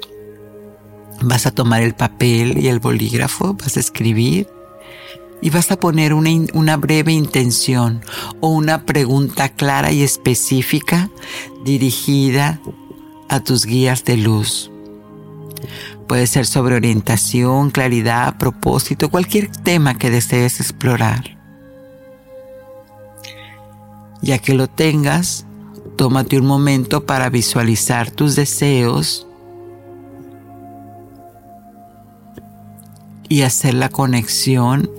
vas 1.21 1.45
a 1.47 1.51
tomar 1.51 1.81
el 1.81 1.95
papel 1.95 2.59
y 2.59 2.69
el 2.69 2.79
bolígrafo, 2.79 3.55
vas 3.55 3.75
a 3.75 3.81
escribir 3.81 4.54
y 5.41 5.49
vas 5.49 5.71
a 5.71 5.79
poner 5.79 6.13
una, 6.13 6.29
una, 6.53 6.77
breve 6.77 7.11
intención 7.11 8.01
o 8.39 8.49
una 8.49 8.85
pregunta 8.85 9.49
clara 9.49 9.91
y 9.91 10.03
específica 10.03 11.09
dirigida 11.63 12.59
a 13.29 13.39
tus 13.41 13.65
guías 13.65 14.05
de 14.05 14.17
luz. 14.17 14.71
Puede 16.07 16.27
ser 16.27 16.45
sobre 16.45 16.75
orientación, 16.75 17.71
claridad, 17.71 18.37
propósito, 18.37 19.09
cualquier 19.09 19.47
tema 19.47 19.97
que 19.97 20.11
desees 20.11 20.59
explorar. 20.59 21.37
Ya 24.21 24.37
que 24.39 24.53
lo 24.53 24.67
tengas, 24.67 25.45
tómate 25.95 26.39
un 26.39 26.45
momento 26.45 27.05
para 27.05 27.29
visualizar 27.29 28.11
tus 28.11 28.35
deseos 28.35 29.27
y 33.27 33.41
hacer 33.41 33.73
la 33.73 33.89
conexión 33.89 34.89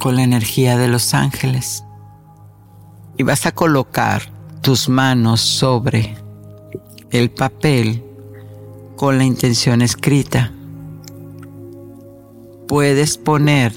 con 0.00 0.16
la 0.16 0.24
energía 0.24 0.76
de 0.76 0.88
los 0.88 1.14
ángeles. 1.14 1.84
Y 3.16 3.22
vas 3.22 3.46
a 3.46 3.52
colocar 3.52 4.22
tus 4.62 4.88
manos 4.88 5.40
sobre 5.40 6.16
el 7.10 7.30
papel 7.30 8.02
con 8.96 9.18
la 9.18 9.24
intención 9.24 9.82
escrita. 9.82 10.52
Puedes 12.66 13.18
poner 13.18 13.72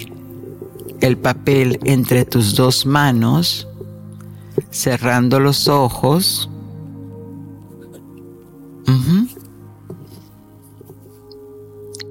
el 1.02 1.18
papel 1.18 1.80
entre 1.84 2.26
tus 2.26 2.56
dos 2.56 2.86
manos, 2.86 3.68
cerrando 4.72 5.40
los 5.40 5.68
ojos. 5.68 6.50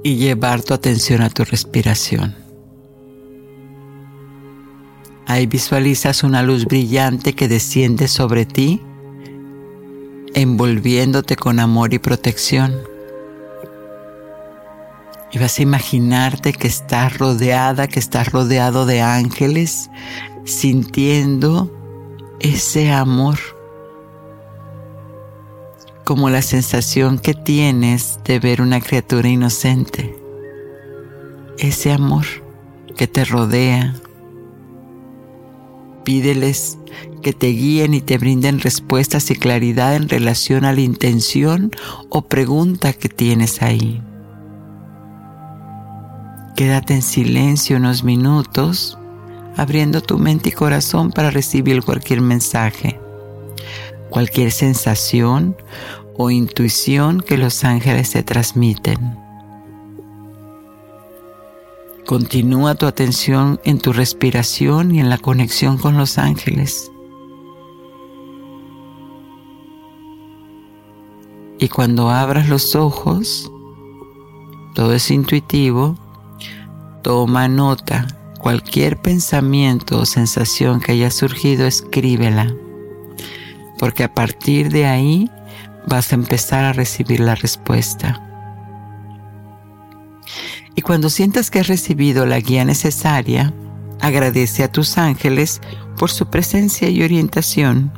Y 0.05 0.17
llevar 0.17 0.63
tu 0.63 0.75
atención 0.75 1.23
a 1.23 1.31
tu 1.31 1.45
respiración. 1.45 2.42
Ahí 5.33 5.47
visualizas 5.47 6.25
una 6.25 6.43
luz 6.43 6.67
brillante 6.67 7.33
que 7.33 7.49
desciende 7.49 8.07
sobre 8.07 8.45
ti, 8.45 8.83
envolviéndote 10.35 11.37
con 11.37 11.59
amor 11.59 11.95
y 11.95 11.99
protección. 11.99 12.77
Y 15.33 15.39
vas 15.39 15.59
a 15.59 15.63
imaginarte 15.63 16.53
que 16.53 16.69
estás 16.69 17.17
rodeada, 17.17 17.89
que 17.89 17.99
estás 17.99 18.31
rodeado 18.31 18.85
de 18.85 19.01
ángeles, 19.01 19.89
sintiendo 20.45 21.73
ese 22.39 22.93
amor, 22.93 23.39
como 26.05 26.29
la 26.29 26.43
sensación 26.43 27.19
que 27.19 27.33
tienes 27.33 28.21
de 28.27 28.39
ver 28.39 28.61
una 28.61 28.83
criatura 28.83 29.31
inocente. 29.31 30.15
Ese 31.57 31.91
amor 31.91 32.27
que 32.99 33.07
te 33.07 33.25
rodea, 33.25 33.95
Pídeles 36.05 36.79
que 37.23 37.33
te 37.33 37.49
guíen 37.49 37.95
y 37.95 38.01
te 38.01 38.19
brinden 38.19 38.61
respuestas 38.61 39.31
y 39.31 39.37
claridad 39.37 39.95
en 39.95 40.09
relación 40.09 40.65
a 40.65 40.73
la 40.73 40.81
intención 40.81 41.71
o 42.09 42.23
pregunta 42.23 42.93
que 42.93 43.09
tienes 43.09 43.63
ahí. 43.63 44.03
Quédate 46.57 46.95
en 46.95 47.03
silencio 47.03 47.77
unos 47.77 48.05
minutos, 48.05 48.99
abriendo 49.57 50.03
tu 50.03 50.19
mente 50.19 50.51
y 50.51 50.53
corazón 50.53 51.11
para 51.11 51.31
recibir 51.31 51.83
cualquier 51.83 52.21
mensaje, 52.21 53.01
cualquier 54.11 54.51
sensación 54.51 55.57
o 56.17 56.31
intuición 56.31 57.21
que 57.21 57.39
los 57.39 57.65
ángeles 57.65 58.11
te 58.11 58.23
transmiten. 58.23 59.22
Continúa 62.07 62.75
tu 62.75 62.87
atención 62.87 63.61
en 63.65 63.79
tu 63.79 63.93
respiración 63.93 64.93
y 64.93 64.99
en 64.99 65.09
la 65.09 65.19
conexión 65.19 65.79
con 65.79 65.97
los 65.97 66.19
ángeles. 66.19 66.91
Y 71.61 71.69
cuando 71.69 72.11
abras 72.11 72.49
los 72.49 72.75
ojos, 72.75 73.49
todo 74.75 74.95
es 74.95 75.13
intuitivo, 75.13 75.97
toma 77.03 77.47
nota. 77.47 78.09
Cualquier 78.41 79.01
pensamiento 79.01 80.01
o 80.01 80.05
sensación 80.05 80.81
que 80.81 80.91
haya 80.91 81.13
surgido, 81.13 81.67
escríbela. 81.67 82.53
Porque 83.79 84.03
a 84.03 84.13
partir 84.13 84.71
de 84.71 84.87
ahí 84.87 85.31
vas 85.87 86.11
a 86.11 86.17
empezar 86.17 86.65
a 86.65 86.73
recibir 86.73 87.21
la 87.21 87.37
respuesta. 87.37 88.32
Y 90.75 90.83
cuando 90.83 91.11
sientas 91.11 91.51
que 91.51 91.61
has 91.61 91.69
recibido 91.69 92.27
la 92.27 92.41
guía 92.41 92.65
necesaria, 92.65 93.53
agradece 94.01 94.65
a 94.65 94.73
tus 94.73 94.99
ángeles 94.99 95.61
por 95.99 96.11
su 96.11 96.27
presencia 96.27 96.89
y 96.89 97.03
orientación. 97.03 97.93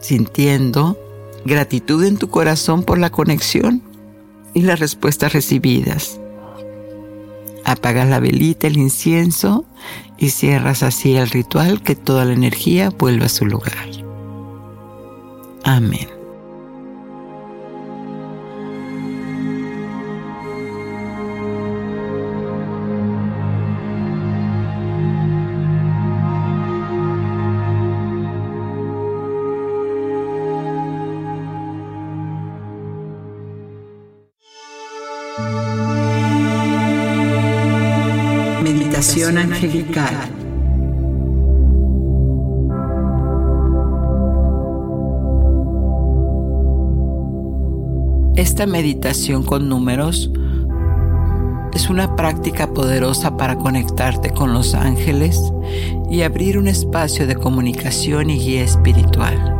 Sintiendo 0.00 0.98
gratitud 1.44 2.04
en 2.04 2.18
tu 2.18 2.28
corazón 2.28 2.82
por 2.82 2.98
la 2.98 3.10
conexión 3.10 3.82
y 4.54 4.62
las 4.62 4.80
respuestas 4.80 5.32
recibidas. 5.32 6.20
Apagas 7.64 8.08
la 8.08 8.20
velita, 8.20 8.66
el 8.68 8.76
incienso 8.76 9.64
y 10.18 10.30
cierras 10.30 10.82
así 10.82 11.16
el 11.16 11.28
ritual 11.28 11.82
que 11.82 11.96
toda 11.96 12.24
la 12.24 12.32
energía 12.32 12.90
vuelva 12.90 13.26
a 13.26 13.28
su 13.28 13.44
lugar. 13.44 13.88
Amén. 15.64 16.15
Angelical. 39.24 40.14
Esta 48.36 48.66
meditación 48.66 49.42
con 49.42 49.70
números 49.70 50.30
es 51.72 51.88
una 51.88 52.14
práctica 52.14 52.74
poderosa 52.74 53.38
para 53.38 53.56
conectarte 53.56 54.30
con 54.30 54.52
los 54.52 54.74
ángeles 54.74 55.40
y 56.10 56.20
abrir 56.20 56.58
un 56.58 56.68
espacio 56.68 57.26
de 57.26 57.36
comunicación 57.36 58.28
y 58.28 58.38
guía 58.38 58.64
espiritual. 58.64 59.54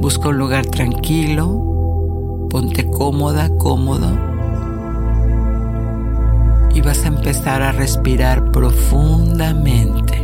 Busca 0.00 0.28
un 0.28 0.38
lugar 0.38 0.64
tranquilo 0.66 2.46
ponte 2.48 2.88
cómoda, 2.88 3.50
cómodo 3.58 4.35
y 6.76 6.82
vas 6.82 7.06
a 7.06 7.08
empezar 7.08 7.62
a 7.62 7.72
respirar 7.72 8.52
profundamente. 8.52 10.14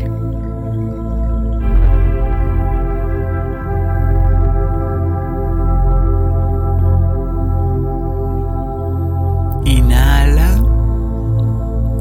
Inhala 9.64 10.62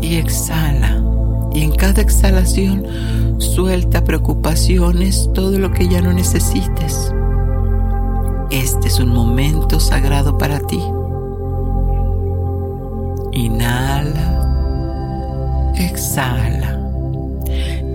y 0.01 0.15
exhala. 0.15 1.01
Y 1.53 1.61
en 1.63 1.71
cada 1.71 2.01
exhalación 2.01 2.85
suelta 3.37 4.03
preocupaciones, 4.03 5.29
todo 5.33 5.59
lo 5.59 5.71
que 5.71 5.87
ya 5.87 6.01
no 6.01 6.11
necesites. 6.11 7.13
Este 8.49 8.89
es 8.89 8.99
un 8.99 9.13
momento 9.13 9.79
sagrado 9.79 10.37
para 10.37 10.59
ti. 10.59 10.81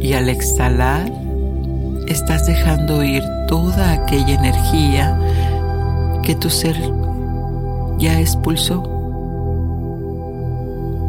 Y 0.01 0.13
al 0.13 0.29
exhalar, 0.29 1.11
estás 2.07 2.47
dejando 2.47 3.03
ir 3.03 3.25
toda 3.49 3.93
aquella 3.93 4.35
energía 4.35 5.19
que 6.23 6.37
tu 6.37 6.49
ser 6.49 6.77
ya 7.99 8.21
expulsó. 8.21 8.83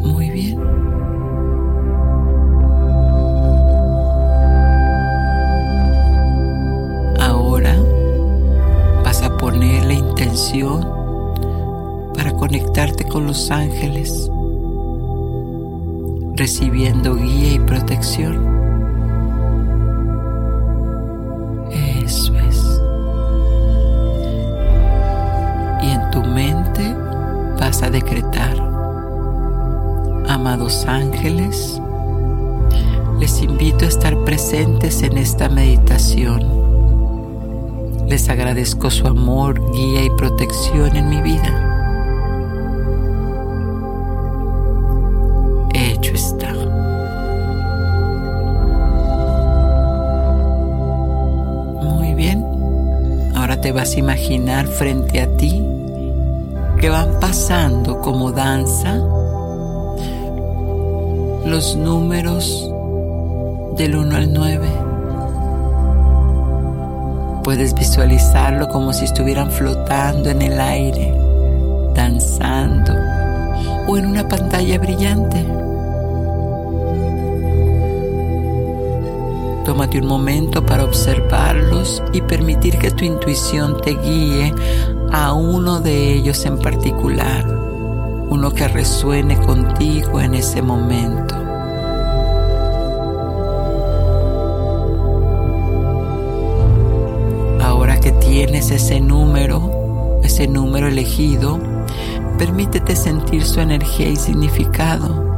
Muy 0.03 0.30
bien. 0.32 0.60
Ahora 7.19 7.75
vas 9.03 9.21
a 9.21 9.38
poner 9.38 9.86
la 9.86 9.93
intención 9.93 10.88
para 12.15 12.32
conectarte 12.34 13.03
con 13.08 13.27
los 13.27 13.51
ángeles, 13.51 14.32
recibiendo 16.38 17.15
guía 17.15 17.54
y 17.54 17.60
protección. 17.60 18.58
a 27.84 27.89
decretar. 27.89 28.58
Amados 30.28 30.86
ángeles, 30.88 31.82
les 33.19 33.41
invito 33.41 33.86
a 33.86 33.88
estar 33.88 34.17
presentes 34.23 35.04
en 35.04 35.17
esta 35.17 35.47
meditación. 35.50 36.43
Les 38.08 38.30
agradezco 38.30 38.89
su 38.89 39.06
amor, 39.06 39.62
guía 39.73 40.06
y 40.06 40.10
protección 40.12 40.95
en 40.95 41.10
mi 41.10 41.21
vida. 41.21 41.66
Te 53.67 53.73
vas 53.73 53.95
a 53.95 53.99
imaginar 53.99 54.65
frente 54.65 55.19
a 55.19 55.27
ti 55.36 55.62
que 56.80 56.89
van 56.89 57.19
pasando 57.19 57.99
como 57.99 58.32
danza 58.32 58.93
los 61.45 61.75
números 61.75 62.71
del 63.75 63.97
1 63.97 64.15
al 64.15 64.34
9. 64.34 64.67
Puedes 67.43 67.73
visualizarlo 67.73 68.69
como 68.69 68.93
si 68.93 69.03
estuvieran 69.03 69.51
flotando 69.51 70.30
en 70.30 70.43
el 70.43 70.62
aire, 70.62 71.13
danzando 71.93 72.93
o 73.86 73.97
en 73.97 74.06
una 74.06 74.30
pantalla 74.30 74.80
brillante. 74.80 75.45
Tómate 79.77 79.99
un 79.99 80.07
momento 80.07 80.65
para 80.65 80.83
observarlos 80.83 82.01
y 82.11 82.21
permitir 82.21 82.79
que 82.79 82.89
tu 82.89 83.05
intuición 83.05 83.79
te 83.79 83.91
guíe 83.91 84.51
a 85.11 85.33
uno 85.33 85.81
de 85.81 86.13
ellos 86.13 86.43
en 86.47 86.57
particular, 86.57 87.47
uno 87.47 88.51
que 88.55 88.67
resuene 88.67 89.37
contigo 89.37 90.19
en 90.19 90.33
ese 90.33 90.63
momento. 90.63 91.35
Ahora 97.61 97.99
que 97.99 98.13
tienes 98.13 98.71
ese 98.71 98.99
número, 98.99 100.19
ese 100.23 100.47
número 100.47 100.87
elegido, 100.87 101.59
permítete 102.39 102.95
sentir 102.95 103.45
su 103.45 103.59
energía 103.59 104.09
y 104.09 104.15
significado. 104.15 105.37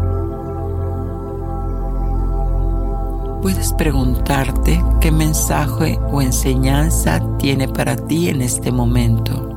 Puedes 3.41 3.71
preguntarte 3.71 4.83
qué 4.99 5.11
mensaje 5.11 5.97
o 6.11 6.21
enseñanza 6.21 7.21
tiene 7.37 7.69
para 7.69 7.95
ti 7.95 8.27
en 8.27 8.41
este 8.41 8.69
momento. 8.69 9.49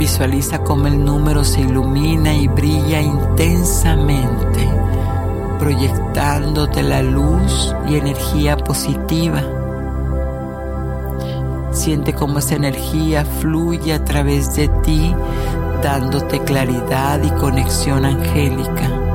Visualiza 0.00 0.64
cómo 0.64 0.88
el 0.88 1.04
número 1.04 1.44
se 1.44 1.60
ilumina 1.60 2.34
y 2.34 2.48
brilla 2.48 3.00
intensamente, 3.00 4.68
proyectándote 5.60 6.82
la 6.82 7.02
luz 7.02 7.72
y 7.88 7.94
energía 7.94 8.56
positiva. 8.56 9.44
Siente 11.70 12.14
cómo 12.14 12.40
esa 12.40 12.56
energía 12.56 13.24
fluye 13.24 13.94
a 13.94 14.04
través 14.04 14.56
de 14.56 14.66
ti, 14.82 15.14
dándote 15.84 16.40
claridad 16.40 17.22
y 17.22 17.30
conexión 17.38 18.04
angélica. 18.04 19.09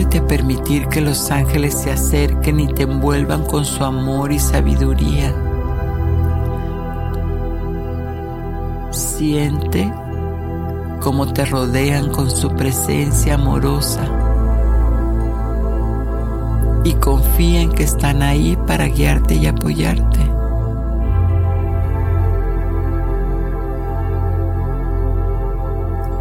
Ábrete 0.00 0.16
a 0.20 0.26
permitir 0.26 0.86
que 0.86 1.02
los 1.02 1.30
ángeles 1.30 1.74
se 1.74 1.90
acerquen 1.90 2.58
y 2.58 2.68
te 2.68 2.84
envuelvan 2.84 3.44
con 3.44 3.66
su 3.66 3.84
amor 3.84 4.32
y 4.32 4.38
sabiduría. 4.38 5.34
Siente 8.92 9.92
cómo 11.00 11.30
te 11.34 11.44
rodean 11.44 12.08
con 12.08 12.30
su 12.30 12.48
presencia 12.48 13.34
amorosa 13.34 14.08
y 16.82 16.94
confía 16.94 17.60
en 17.60 17.70
que 17.70 17.82
están 17.82 18.22
ahí 18.22 18.56
para 18.66 18.86
guiarte 18.86 19.34
y 19.34 19.48
apoyarte. 19.48 20.09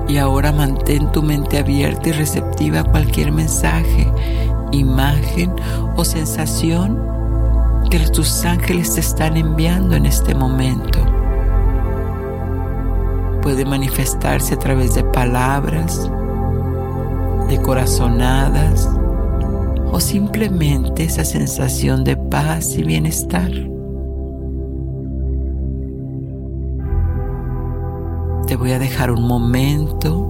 Y 0.09 0.17
ahora 0.17 0.51
mantén 0.51 1.11
tu 1.11 1.21
mente 1.21 1.59
abierta 1.59 2.09
y 2.09 2.11
receptiva 2.13 2.79
a 2.79 2.83
cualquier 2.83 3.31
mensaje, 3.31 4.11
imagen 4.71 5.53
o 5.95 6.03
sensación 6.03 6.99
que 7.91 7.99
tus 7.99 8.43
ángeles 8.43 8.95
te 8.95 9.01
están 9.01 9.37
enviando 9.37 9.95
en 9.95 10.07
este 10.07 10.33
momento. 10.33 10.99
Puede 13.43 13.65
manifestarse 13.65 14.55
a 14.55 14.59
través 14.59 14.95
de 14.95 15.03
palabras, 15.03 16.09
de 17.47 17.61
corazonadas 17.61 18.89
o 19.91 19.99
simplemente 19.99 21.03
esa 21.03 21.23
sensación 21.23 22.03
de 22.03 22.17
paz 22.17 22.75
y 22.75 22.83
bienestar. 22.83 23.51
Voy 28.59 28.73
a 28.73 28.79
dejar 28.79 29.09
un 29.09 29.23
momento 29.23 30.25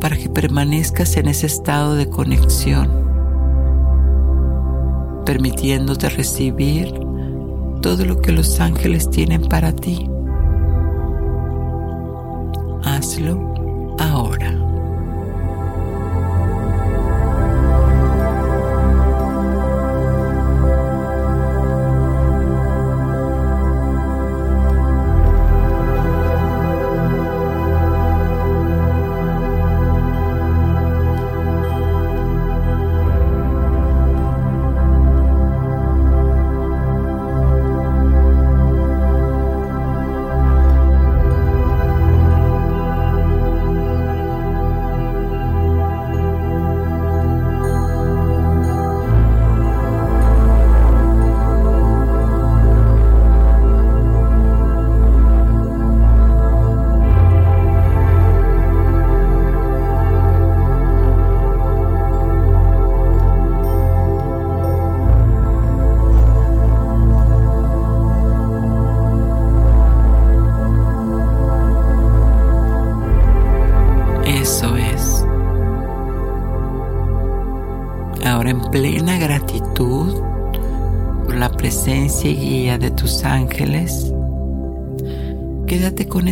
para 0.00 0.16
que 0.16 0.28
permanezcas 0.28 1.16
en 1.16 1.26
ese 1.26 1.46
estado 1.46 1.96
de 1.96 2.08
conexión, 2.08 2.88
permitiéndote 5.26 6.08
recibir 6.08 6.94
todo 7.82 8.04
lo 8.04 8.20
que 8.20 8.30
los 8.30 8.60
ángeles 8.60 9.10
tienen 9.10 9.42
para 9.42 9.72
ti. 9.72 10.08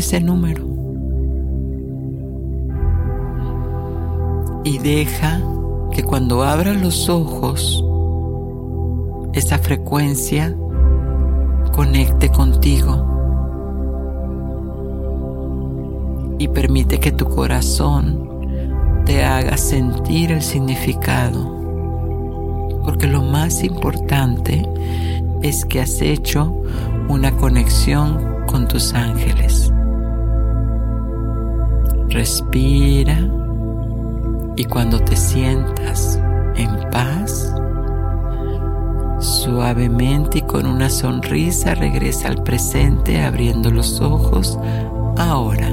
Ese 0.05 0.21
número. 0.21 0.63
Y 4.63 4.77
deja 4.79 5.41
que 5.93 6.03
cuando 6.03 6.43
abras 6.43 6.77
los 6.77 7.09
ojos, 7.09 7.83
esa 9.33 9.57
frecuencia 9.59 10.55
conecte 11.75 12.29
contigo. 12.29 13.13
Y 16.39 16.49
permite 16.49 17.01
que 17.01 17.11
tu 17.11 17.25
corazón 17.25 18.29
te 19.07 19.25
haga 19.25 19.57
sentir 19.57 20.33
el 20.33 20.43
significado. 20.43 21.51
Porque 22.85 23.07
lo 23.07 23.23
más 23.23 23.65
importante 23.65 24.69
es 25.43 25.65
que 25.65 25.81
has 25.81 26.03
hecho 26.03 26.63
una 27.09 27.35
conexión 27.39 28.45
con 28.47 28.69
tus 28.69 28.93
ángeles. 28.93 29.73
Respira 32.15 33.29
y 34.55 34.65
cuando 34.67 35.01
te 35.01 35.17
sientas 35.17 36.17
en 36.55 36.71
paz, 36.93 37.53
suavemente 39.19 40.39
y 40.39 40.43
con 40.43 40.65
una 40.67 40.91
sonrisa 40.91 41.75
regresa 41.75 42.29
al 42.29 42.41
presente 42.45 43.21
abriendo 43.21 43.73
los 43.73 44.01
ojos 44.01 44.57
ahora. 45.17 45.73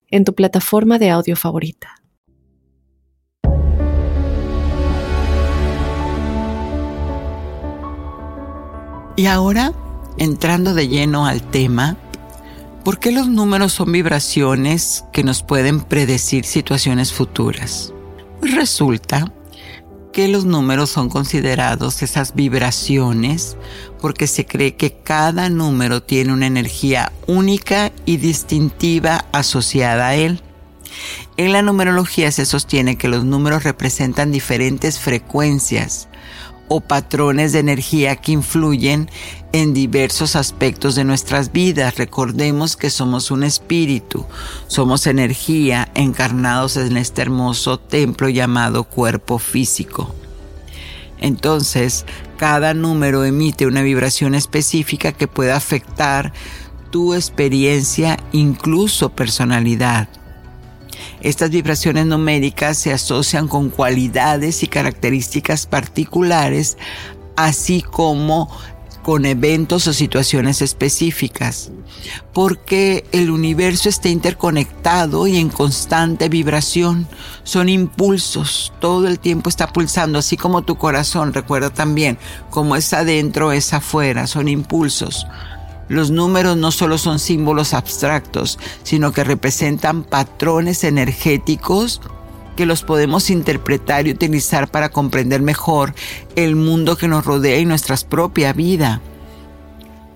en 0.11 0.25
tu 0.25 0.35
plataforma 0.35 0.99
de 0.99 1.09
audio 1.09 1.35
favorita. 1.35 1.95
Y 9.15 9.25
ahora, 9.25 9.73
entrando 10.17 10.73
de 10.73 10.87
lleno 10.87 11.25
al 11.25 11.41
tema, 11.41 11.97
¿por 12.83 12.99
qué 12.99 13.11
los 13.11 13.27
números 13.27 13.73
son 13.73 13.91
vibraciones 13.91 15.03
que 15.11 15.23
nos 15.23 15.43
pueden 15.43 15.81
predecir 15.81 16.45
situaciones 16.45 17.13
futuras? 17.13 17.93
Pues 18.39 18.55
resulta 18.55 19.31
que 20.11 20.27
los 20.27 20.45
números 20.45 20.89
son 20.89 21.09
considerados 21.09 22.01
esas 22.03 22.35
vibraciones 22.35 23.57
porque 23.99 24.27
se 24.27 24.45
cree 24.45 24.75
que 24.75 24.93
cada 24.93 25.49
número 25.49 26.03
tiene 26.03 26.33
una 26.33 26.47
energía 26.47 27.11
única 27.27 27.91
y 28.05 28.17
distintiva 28.17 29.25
asociada 29.31 30.09
a 30.09 30.15
él. 30.15 30.41
En 31.37 31.53
la 31.53 31.61
numerología 31.61 32.31
se 32.31 32.45
sostiene 32.45 32.97
que 32.97 33.07
los 33.07 33.23
números 33.23 33.63
representan 33.63 34.31
diferentes 34.31 34.99
frecuencias 34.99 36.07
o 36.67 36.81
patrones 36.81 37.51
de 37.51 37.59
energía 37.59 38.15
que 38.15 38.31
influyen 38.31 39.09
en 39.53 39.73
diversos 39.73 40.35
aspectos 40.35 40.95
de 40.95 41.03
nuestras 41.03 41.51
vidas. 41.51 41.97
Recordemos 41.97 42.77
que 42.77 42.89
somos 42.89 43.31
un 43.31 43.43
espíritu, 43.43 44.25
somos 44.67 45.07
energía 45.07 45.89
encarnados 45.95 46.77
en 46.77 46.97
este 46.97 47.21
hermoso 47.21 47.79
templo 47.79 48.29
llamado 48.29 48.83
cuerpo 48.83 49.39
físico. 49.39 50.13
Entonces, 51.19 52.05
cada 52.37 52.73
número 52.73 53.23
emite 53.23 53.67
una 53.67 53.83
vibración 53.83 54.33
específica 54.33 55.11
que 55.11 55.27
puede 55.27 55.51
afectar 55.51 56.33
tu 56.89 57.13
experiencia, 57.13 58.17
incluso 58.31 59.09
personalidad. 59.09 60.09
Estas 61.21 61.51
vibraciones 61.51 62.07
numéricas 62.07 62.77
se 62.77 62.91
asocian 62.91 63.47
con 63.47 63.69
cualidades 63.69 64.63
y 64.63 64.67
características 64.67 65.67
particulares, 65.67 66.77
así 67.35 67.81
como 67.81 68.49
con 69.01 69.25
eventos 69.25 69.87
o 69.87 69.93
situaciones 69.93 70.61
específicas, 70.61 71.71
porque 72.33 73.05
el 73.11 73.31
universo 73.31 73.89
está 73.89 74.09
interconectado 74.09 75.27
y 75.27 75.37
en 75.37 75.49
constante 75.49 76.29
vibración. 76.29 77.07
Son 77.43 77.69
impulsos, 77.69 78.73
todo 78.79 79.07
el 79.07 79.19
tiempo 79.19 79.49
está 79.49 79.67
pulsando, 79.73 80.19
así 80.19 80.37
como 80.37 80.61
tu 80.61 80.77
corazón, 80.77 81.33
recuerda 81.33 81.69
también, 81.69 82.17
como 82.49 82.75
es 82.75 82.93
adentro, 82.93 83.51
es 83.51 83.73
afuera, 83.73 84.27
son 84.27 84.47
impulsos. 84.47 85.25
Los 85.87 86.09
números 86.09 86.55
no 86.55 86.71
solo 86.71 86.97
son 86.97 87.19
símbolos 87.19 87.73
abstractos, 87.73 88.59
sino 88.83 89.11
que 89.11 89.25
representan 89.25 90.03
patrones 90.03 90.85
energéticos 90.85 92.01
que 92.61 92.67
los 92.67 92.83
podemos 92.83 93.31
interpretar 93.31 94.05
y 94.05 94.11
utilizar 94.11 94.69
para 94.69 94.89
comprender 94.89 95.41
mejor 95.41 95.95
el 96.35 96.55
mundo 96.55 96.95
que 96.95 97.07
nos 97.07 97.25
rodea 97.25 97.57
y 97.57 97.65
nuestra 97.65 97.95
propia 98.07 98.53
vida. 98.53 99.01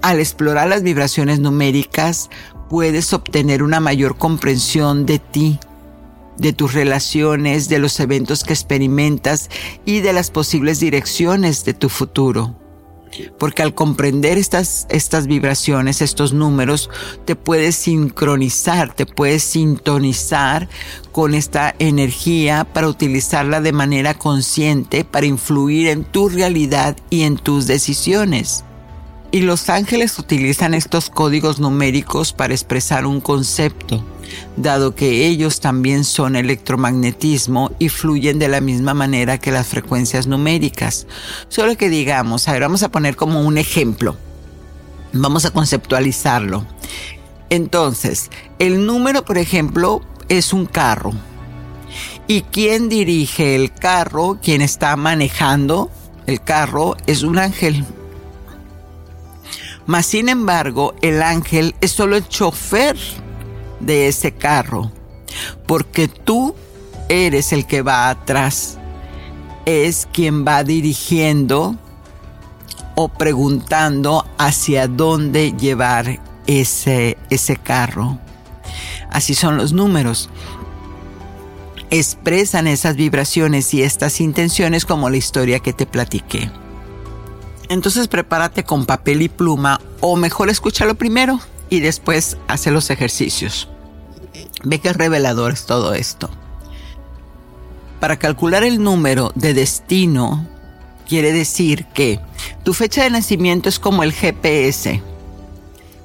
Al 0.03 0.19
explorar 0.19 0.67
las 0.67 0.83
vibraciones 0.83 1.39
numéricas, 1.39 2.29
puedes 2.69 3.13
obtener 3.13 3.63
una 3.63 3.79
mayor 3.79 4.19
comprensión 4.19 5.07
de 5.07 5.17
ti, 5.17 5.59
de 6.37 6.53
tus 6.53 6.75
relaciones, 6.75 7.67
de 7.67 7.79
los 7.79 7.99
eventos 7.99 8.43
que 8.43 8.53
experimentas 8.53 9.49
y 9.83 10.01
de 10.01 10.13
las 10.13 10.29
posibles 10.29 10.79
direcciones 10.79 11.65
de 11.65 11.73
tu 11.73 11.89
futuro. 11.89 12.53
Porque 13.37 13.63
al 13.63 13.73
comprender 13.73 14.37
estas, 14.37 14.87
estas 14.89 15.27
vibraciones, 15.27 16.01
estos 16.01 16.33
números, 16.33 16.89
te 17.25 17.35
puedes 17.35 17.75
sincronizar, 17.75 18.93
te 18.93 19.05
puedes 19.05 19.43
sintonizar 19.43 20.67
con 21.11 21.33
esta 21.33 21.75
energía 21.79 22.65
para 22.65 22.87
utilizarla 22.87 23.61
de 23.61 23.71
manera 23.71 24.13
consciente 24.13 25.05
para 25.05 25.25
influir 25.25 25.87
en 25.87 26.03
tu 26.03 26.29
realidad 26.29 26.97
y 27.09 27.23
en 27.23 27.37
tus 27.37 27.67
decisiones. 27.67 28.63
Y 29.35 29.41
los 29.41 29.69
ángeles 29.69 30.17
utilizan 30.17 30.73
estos 30.73 31.09
códigos 31.09 31.59
numéricos 31.59 32.31
para 32.31 32.53
expresar 32.53 33.05
un 33.05 33.19
concepto, 33.19 34.01
dado 34.55 34.95
que 34.95 35.27
ellos 35.27 35.59
también 35.59 36.05
son 36.05 36.37
electromagnetismo 36.37 37.73
y 37.77 37.89
fluyen 37.89 38.39
de 38.39 38.47
la 38.47 38.61
misma 38.61 38.93
manera 38.93 39.37
que 39.37 39.51
las 39.51 39.67
frecuencias 39.67 40.25
numéricas. 40.25 41.05
Solo 41.49 41.75
que 41.75 41.89
digamos, 41.89 42.47
a 42.47 42.53
ver, 42.53 42.61
vamos 42.61 42.81
a 42.83 42.91
poner 42.91 43.17
como 43.17 43.41
un 43.41 43.57
ejemplo. 43.57 44.15
Vamos 45.11 45.43
a 45.43 45.51
conceptualizarlo. 45.51 46.65
Entonces, 47.49 48.31
el 48.57 48.85
número, 48.85 49.25
por 49.25 49.37
ejemplo, 49.37 50.01
es 50.29 50.53
un 50.53 50.65
carro. 50.65 51.11
¿Y 52.25 52.43
quién 52.43 52.87
dirige 52.87 53.55
el 53.55 53.73
carro? 53.73 54.39
Quien 54.41 54.61
está 54.61 54.95
manejando 54.95 55.91
el 56.25 56.39
carro 56.39 56.95
es 57.05 57.23
un 57.23 57.37
ángel 57.37 57.83
mas 59.85 60.05
sin 60.05 60.29
embargo, 60.29 60.95
el 61.01 61.21
ángel 61.21 61.75
es 61.81 61.91
solo 61.91 62.15
el 62.15 62.27
chofer 62.27 62.97
de 63.79 64.07
ese 64.07 64.31
carro, 64.31 64.91
porque 65.67 66.07
tú 66.07 66.55
eres 67.09 67.53
el 67.53 67.67
que 67.67 67.81
va 67.81 68.09
atrás, 68.09 68.77
es 69.65 70.07
quien 70.11 70.45
va 70.45 70.63
dirigiendo 70.63 71.75
o 72.95 73.09
preguntando 73.09 74.25
hacia 74.37 74.87
dónde 74.87 75.51
llevar 75.51 76.19
ese, 76.47 77.17
ese 77.29 77.57
carro. 77.57 78.19
Así 79.11 79.35
son 79.35 79.57
los 79.57 79.73
números. 79.73 80.29
Expresan 81.89 82.67
esas 82.67 82.95
vibraciones 82.95 83.73
y 83.73 83.83
estas 83.83 84.19
intenciones 84.19 84.85
como 84.85 85.09
la 85.09 85.17
historia 85.17 85.59
que 85.59 85.73
te 85.73 85.85
platiqué. 85.85 86.49
Entonces 87.69 88.07
prepárate 88.07 88.63
con 88.63 88.85
papel 88.85 89.21
y 89.21 89.29
pluma 89.29 89.81
o 90.01 90.15
mejor 90.15 90.49
escúchalo 90.49 90.95
primero 90.95 91.39
y 91.69 91.79
después 91.79 92.37
hace 92.47 92.71
los 92.71 92.89
ejercicios. 92.89 93.69
Ve 94.63 94.79
que 94.79 94.93
revelador 94.93 95.53
es 95.53 95.65
todo 95.65 95.93
esto. 95.93 96.29
Para 97.99 98.17
calcular 98.17 98.63
el 98.63 98.83
número 98.83 99.31
de 99.35 99.53
destino, 99.53 100.47
quiere 101.07 101.31
decir 101.31 101.85
que 101.93 102.19
tu 102.63 102.73
fecha 102.73 103.03
de 103.03 103.09
nacimiento 103.09 103.69
es 103.69 103.79
como 103.79 104.03
el 104.03 104.13
GPS 104.13 105.01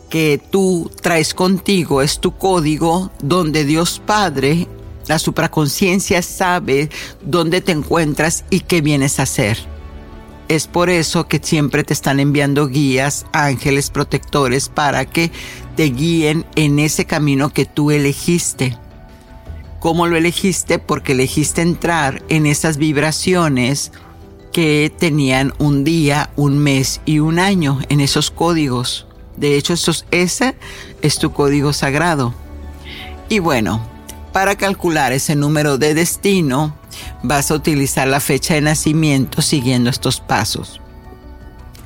que 0.09 0.43
tú 0.51 0.91
traes 1.01 1.35
contigo, 1.35 2.03
es 2.03 2.19
tu 2.19 2.37
código 2.37 3.11
donde 3.23 3.65
Dios 3.65 4.03
Padre, 4.05 4.67
la 5.07 5.19
supraconciencia 5.19 6.21
sabe 6.21 6.91
dónde 7.23 7.61
te 7.61 7.73
encuentras 7.73 8.45
y 8.51 8.61
qué 8.61 8.81
vienes 8.81 9.21
a 9.21 9.23
hacer. 9.23 9.70
Es 10.51 10.67
por 10.67 10.91
eso 10.91 11.29
que 11.29 11.39
siempre 11.41 11.85
te 11.85 11.93
están 11.93 12.19
enviando 12.19 12.67
guías, 12.67 13.25
ángeles 13.33 13.89
protectores 13.91 14.69
para 14.69 15.05
que 15.05 15.31
te 15.77 15.85
guíen 15.85 16.45
en 16.57 16.81
ese 16.81 17.05
camino 17.05 17.53
que 17.53 17.67
tú 17.67 17.93
elegiste. 17.93 18.77
¿Cómo 19.79 20.09
lo 20.09 20.17
elegiste? 20.17 20.81
Porque 20.81 21.13
elegiste 21.13 21.63
entrar 21.63 22.25
en 22.29 22.47
esas 22.47 22.79
vibraciones 22.79 23.93
que 24.53 24.93
tenían 24.99 25.55
un 25.61 25.85
día, 25.85 26.31
un 26.35 26.59
mes 26.59 27.01
y 27.07 27.21
un 27.21 27.39
año 27.39 27.79
en 27.89 28.01
esos 28.01 28.33
códigos. 28.33 29.07
De 29.37 29.55
hecho, 29.55 29.75
ese 30.11 30.57
es 31.01 31.19
tu 31.21 31.31
código 31.33 31.73
sagrado. 31.73 32.35
Y 33.29 33.39
bueno, 33.39 33.87
para 34.33 34.57
calcular 34.57 35.13
ese 35.13 35.37
número 35.37 35.79
de 35.79 35.95
destino, 35.95 36.80
vas 37.23 37.51
a 37.51 37.55
utilizar 37.55 38.09
la 38.09 38.21
fecha 38.21 38.55
de 38.55 38.61
nacimiento 38.61 39.43
siguiendo 39.43 39.91
estos 39.91 40.21
pasos. 40.21 40.81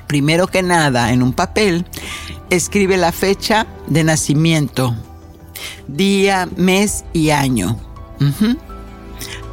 Primero 0.06 0.46
que 0.46 0.62
nada, 0.62 1.12
en 1.12 1.22
un 1.22 1.32
papel, 1.32 1.86
escribe 2.50 2.96
la 2.96 3.12
fecha 3.12 3.66
de 3.86 4.04
nacimiento, 4.04 4.94
día, 5.88 6.48
mes 6.56 7.04
y 7.12 7.30
año. 7.30 7.78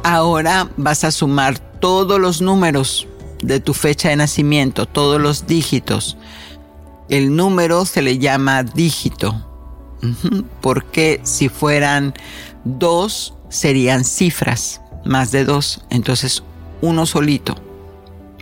Ahora 0.04 0.68
vas 0.76 1.04
a 1.04 1.10
sumar 1.10 1.58
todos 1.58 2.20
los 2.20 2.40
números 2.40 3.08
de 3.42 3.60
tu 3.60 3.74
fecha 3.74 4.10
de 4.10 4.16
nacimiento, 4.16 4.86
todos 4.86 5.20
los 5.20 5.46
dígitos. 5.46 6.16
El 7.08 7.34
número 7.34 7.84
se 7.84 8.02
le 8.02 8.18
llama 8.18 8.62
dígito, 8.62 9.34
porque 10.60 11.20
si 11.24 11.48
fueran 11.48 12.14
dos 12.64 13.34
serían 13.48 14.04
cifras 14.04 14.81
más 15.04 15.32
de 15.32 15.44
dos, 15.44 15.82
entonces 15.90 16.42
uno 16.80 17.06
solito. 17.06 17.56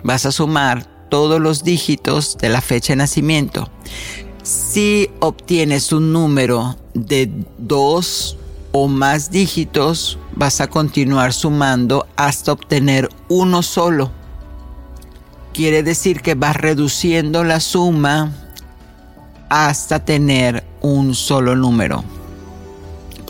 Vas 0.02 0.26
a 0.26 0.32
sumar 0.32 0.86
todos 1.08 1.40
los 1.40 1.64
dígitos 1.64 2.38
de 2.38 2.48
la 2.48 2.60
fecha 2.60 2.92
de 2.92 2.98
nacimiento. 2.98 3.68
Si 4.42 5.10
obtienes 5.20 5.92
un 5.92 6.12
número 6.12 6.76
de 6.94 7.30
dos 7.58 8.38
o 8.72 8.88
más 8.88 9.30
dígitos, 9.30 10.18
vas 10.34 10.60
a 10.60 10.68
continuar 10.68 11.32
sumando 11.32 12.06
hasta 12.16 12.52
obtener 12.52 13.08
uno 13.28 13.62
solo. 13.62 14.10
Quiere 15.52 15.82
decir 15.82 16.22
que 16.22 16.34
vas 16.34 16.56
reduciendo 16.56 17.44
la 17.44 17.60
suma 17.60 18.32
hasta 19.48 20.04
tener 20.04 20.64
un 20.80 21.14
solo 21.14 21.56
número. 21.56 22.04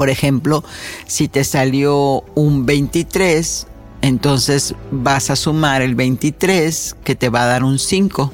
Por 0.00 0.08
ejemplo, 0.08 0.64
si 1.06 1.28
te 1.28 1.44
salió 1.44 2.24
un 2.34 2.64
23, 2.64 3.66
entonces 4.00 4.74
vas 4.90 5.28
a 5.28 5.36
sumar 5.36 5.82
el 5.82 5.94
23 5.94 6.96
que 7.04 7.14
te 7.14 7.28
va 7.28 7.42
a 7.42 7.46
dar 7.46 7.64
un 7.64 7.78
5. 7.78 8.32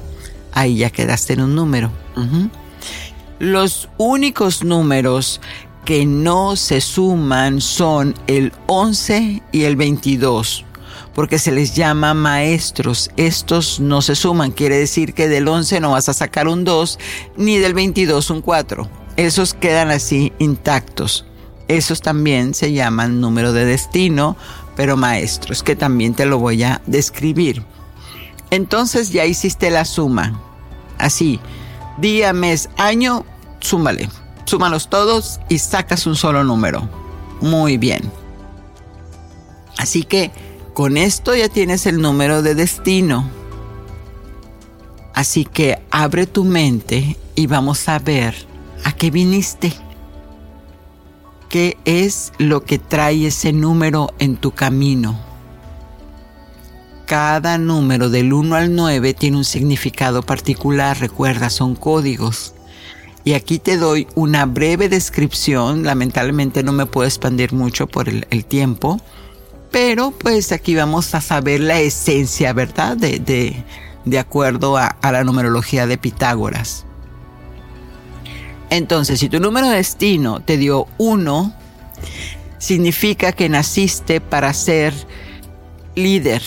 Ahí 0.53 0.77
ya 0.77 0.91
quedaste 0.91 1.33
en 1.33 1.41
un 1.41 1.55
número. 1.55 1.91
Los 3.39 3.89
únicos 3.97 4.63
números 4.63 5.41
que 5.83 6.05
no 6.05 6.55
se 6.55 6.79
suman 6.79 7.59
son 7.59 8.15
el 8.27 8.53
11 8.67 9.43
y 9.51 9.63
el 9.63 9.75
22 9.75 10.63
porque 11.13 11.37
se 11.37 11.51
les 11.51 11.75
llama 11.75 12.13
maestros. 12.13 13.11
Estos 13.17 13.81
no 13.81 14.01
se 14.01 14.15
suman, 14.15 14.51
quiere 14.51 14.77
decir 14.77 15.13
que 15.13 15.27
del 15.27 15.49
11 15.49 15.81
no 15.81 15.91
vas 15.91 16.07
a 16.07 16.13
sacar 16.13 16.47
un 16.47 16.63
2 16.63 16.97
ni 17.35 17.57
del 17.57 17.73
22 17.73 18.29
un 18.29 18.41
4. 18.41 18.89
Esos 19.17 19.53
quedan 19.53 19.89
así 19.89 20.31
intactos. 20.39 21.26
Esos 21.67 22.01
también 22.01 22.53
se 22.53 22.71
llaman 22.71 23.19
número 23.19 23.51
de 23.51 23.65
destino, 23.65 24.37
pero 24.75 24.95
maestros, 24.95 25.63
que 25.63 25.75
también 25.75 26.13
te 26.13 26.25
lo 26.25 26.39
voy 26.39 26.63
a 26.63 26.81
describir. 26.85 27.63
Entonces 28.51 29.11
ya 29.11 29.25
hiciste 29.25 29.69
la 29.69 29.83
suma. 29.83 30.39
Así, 30.97 31.39
día, 31.97 32.31
mes, 32.33 32.69
año, 32.77 33.25
súmale. 33.59 34.09
Súmalos 34.45 34.89
todos 34.89 35.41
y 35.49 35.59
sacas 35.59 36.07
un 36.07 36.15
solo 36.15 36.43
número. 36.43 36.87
Muy 37.41 37.77
bien. 37.77 38.09
Así 39.77 40.03
que 40.03 40.31
con 40.73 40.95
esto 40.95 41.35
ya 41.35 41.49
tienes 41.49 41.85
el 41.85 42.01
número 42.01 42.41
de 42.41 42.55
destino. 42.55 43.29
Así 45.13 45.43
que 45.43 45.81
abre 45.91 46.27
tu 46.27 46.45
mente 46.45 47.17
y 47.35 47.47
vamos 47.47 47.89
a 47.89 47.99
ver 47.99 48.35
a 48.85 48.93
qué 48.93 49.11
viniste 49.11 49.73
qué 51.49 51.77
es 51.85 52.33
lo 52.37 52.63
que 52.63 52.79
trae 52.79 53.27
ese 53.27 53.53
número 53.53 54.13
en 54.19 54.37
tu 54.37 54.51
camino. 54.51 55.19
Cada 57.05 57.57
número 57.57 58.09
del 58.09 58.33
1 58.33 58.55
al 58.55 58.75
9 58.75 59.13
tiene 59.13 59.37
un 59.37 59.45
significado 59.45 60.23
particular, 60.23 60.99
recuerda, 60.99 61.49
son 61.49 61.75
códigos. 61.75 62.53
Y 63.23 63.33
aquí 63.33 63.59
te 63.59 63.77
doy 63.77 64.07
una 64.15 64.45
breve 64.45 64.89
descripción, 64.89 65.83
lamentablemente 65.83 66.63
no 66.63 66.73
me 66.73 66.85
puedo 66.85 67.07
expandir 67.07 67.53
mucho 67.53 67.87
por 67.87 68.09
el, 68.09 68.45
tiempo, 68.45 68.99
pero 69.71 70.11
pues 70.11 70.51
aquí 70.51 70.75
vamos 70.75 71.13
a 71.13 71.21
saber 71.21 71.59
la 71.59 71.79
esencia, 71.79 72.53
¿verdad? 72.53 72.95
De, 72.97 73.19
de, 74.05 74.19
acuerdo 74.19 74.77
a, 74.77 74.87
a 74.87 75.11
la 75.11 75.25
numerología 75.25 75.87
de 75.87 75.97
Pitágoras. 75.97 76.86
Entonces, 78.69 79.19
si 79.19 79.29
tu 79.29 79.39
número 79.39 79.69
de 79.69 79.77
destino 79.77 80.41
te 80.41 80.57
dio 80.57 80.87
1, 80.97 81.53
significa 82.57 83.31
que 83.31 83.49
naciste 83.49 84.19
para 84.21 84.53
ser 84.53 84.93
líder. 85.95 86.41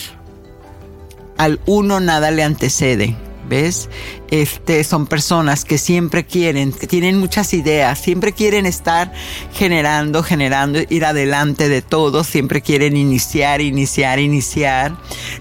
Al 1.37 1.59
1 1.65 1.99
nada 1.99 2.31
le 2.31 2.43
antecede. 2.43 3.15
¿Ves? 3.51 3.89
Este, 4.29 4.85
son 4.85 5.07
personas 5.07 5.65
que 5.65 5.77
siempre 5.77 6.25
quieren, 6.25 6.71
que 6.71 6.87
tienen 6.87 7.19
muchas 7.19 7.53
ideas, 7.53 7.99
siempre 7.99 8.31
quieren 8.31 8.65
estar 8.65 9.11
generando, 9.53 10.23
generando, 10.23 10.79
ir 10.89 11.03
adelante 11.03 11.67
de 11.67 11.81
todo, 11.81 12.23
siempre 12.23 12.61
quieren 12.61 12.95
iniciar, 12.95 13.59
iniciar, 13.59 14.19
iniciar. 14.19 14.95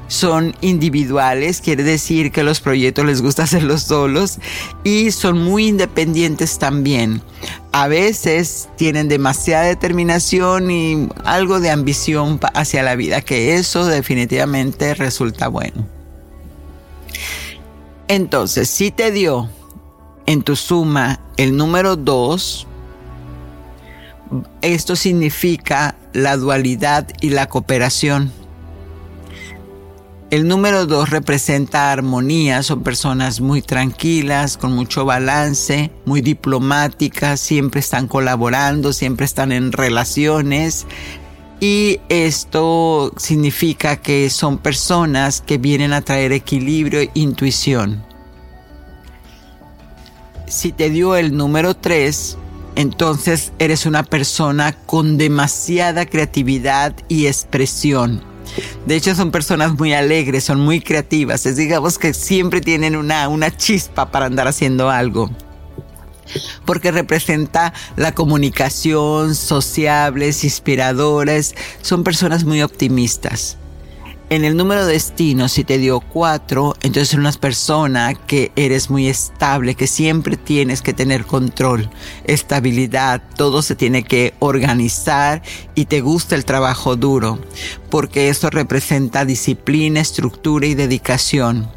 Son 0.08 0.56
individuales, 0.60 1.60
quiere 1.60 1.84
decir 1.84 2.32
que 2.32 2.42
los 2.42 2.60
proyectos 2.60 3.04
les 3.06 3.22
gusta 3.22 3.42
hacerlos 3.44 3.84
solos 3.84 4.38
y 4.82 5.12
son 5.12 5.40
muy 5.40 5.68
independientes 5.68 6.58
también. 6.58 7.22
A 7.70 7.86
veces 7.86 8.68
tienen 8.76 9.08
demasiada 9.08 9.66
determinación 9.66 10.68
y 10.72 11.08
algo 11.24 11.60
de 11.60 11.70
ambición 11.70 12.40
hacia 12.54 12.82
la 12.82 12.96
vida, 12.96 13.20
que 13.20 13.54
eso 13.54 13.86
definitivamente 13.86 14.94
resulta 14.94 15.46
bueno. 15.46 15.99
Entonces, 18.10 18.68
si 18.68 18.90
te 18.90 19.12
dio 19.12 19.48
en 20.26 20.42
tu 20.42 20.56
suma 20.56 21.20
el 21.36 21.56
número 21.56 21.94
2, 21.94 22.66
esto 24.62 24.96
significa 24.96 25.94
la 26.12 26.36
dualidad 26.36 27.06
y 27.20 27.30
la 27.30 27.48
cooperación. 27.48 28.32
El 30.30 30.48
número 30.48 30.86
2 30.86 31.10
representa 31.10 31.92
armonía, 31.92 32.64
son 32.64 32.82
personas 32.82 33.40
muy 33.40 33.62
tranquilas, 33.62 34.56
con 34.56 34.72
mucho 34.72 35.04
balance, 35.04 35.92
muy 36.04 36.20
diplomáticas, 36.20 37.38
siempre 37.38 37.78
están 37.78 38.08
colaborando, 38.08 38.92
siempre 38.92 39.24
están 39.24 39.52
en 39.52 39.70
relaciones. 39.70 40.84
Y 41.60 42.00
esto 42.08 43.12
significa 43.18 43.96
que 43.96 44.30
son 44.30 44.56
personas 44.56 45.42
que 45.42 45.58
vienen 45.58 45.92
a 45.92 46.00
traer 46.00 46.32
equilibrio 46.32 47.00
e 47.00 47.10
intuición. 47.12 48.09
Si 50.50 50.72
te 50.72 50.90
dio 50.90 51.14
el 51.14 51.36
número 51.36 51.76
3, 51.76 52.36
entonces 52.74 53.52
eres 53.60 53.86
una 53.86 54.02
persona 54.02 54.72
con 54.72 55.16
demasiada 55.16 56.06
creatividad 56.06 56.92
y 57.06 57.28
expresión. 57.28 58.20
De 58.84 58.96
hecho, 58.96 59.14
son 59.14 59.30
personas 59.30 59.78
muy 59.78 59.92
alegres, 59.92 60.42
son 60.42 60.58
muy 60.60 60.80
creativas. 60.80 61.46
Es 61.46 61.54
digamos 61.54 61.98
que 61.98 62.12
siempre 62.12 62.60
tienen 62.60 62.96
una, 62.96 63.28
una 63.28 63.56
chispa 63.56 64.10
para 64.10 64.26
andar 64.26 64.48
haciendo 64.48 64.90
algo 64.90 65.30
porque 66.64 66.92
representa 66.92 67.72
la 67.96 68.12
comunicación, 68.12 69.34
sociables, 69.34 70.44
inspiradores, 70.44 71.54
son 71.82 72.04
personas 72.04 72.44
muy 72.44 72.62
optimistas. 72.62 73.56
En 74.30 74.44
el 74.44 74.56
número 74.56 74.86
de 74.86 74.92
destino, 74.92 75.48
si 75.48 75.64
te 75.64 75.76
dio 75.76 75.98
cuatro, 75.98 76.76
entonces 76.82 77.14
eres 77.14 77.18
una 77.18 77.32
persona 77.32 78.14
que 78.14 78.52
eres 78.54 78.88
muy 78.88 79.08
estable, 79.08 79.74
que 79.74 79.88
siempre 79.88 80.36
tienes 80.36 80.82
que 80.82 80.92
tener 80.92 81.26
control, 81.26 81.90
estabilidad, 82.22 83.20
todo 83.34 83.60
se 83.60 83.74
tiene 83.74 84.04
que 84.04 84.34
organizar 84.38 85.42
y 85.74 85.86
te 85.86 86.00
gusta 86.00 86.36
el 86.36 86.44
trabajo 86.44 86.94
duro, 86.94 87.40
porque 87.90 88.28
eso 88.28 88.50
representa 88.50 89.24
disciplina, 89.24 89.98
estructura 89.98 90.64
y 90.68 90.74
dedicación. 90.76 91.68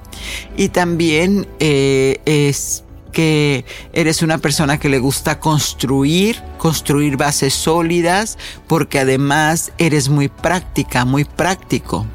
Y 0.56 0.70
también 0.70 1.48
eh, 1.60 2.22
es 2.26 2.84
que 3.12 3.66
eres 3.94 4.22
una 4.22 4.38
persona 4.38 4.80
que 4.80 4.90
le 4.90 5.00
gusta 5.00 5.40
construir, 5.40 6.40
construir 6.60 7.18
bases 7.18 7.56
sólidas, 7.56 8.38
porque 8.68 9.00
además 9.00 9.72
eres 9.80 10.08
muy 10.08 10.28
práctica, 10.28 11.04
muy 11.04 11.26
práctico. 11.26 12.06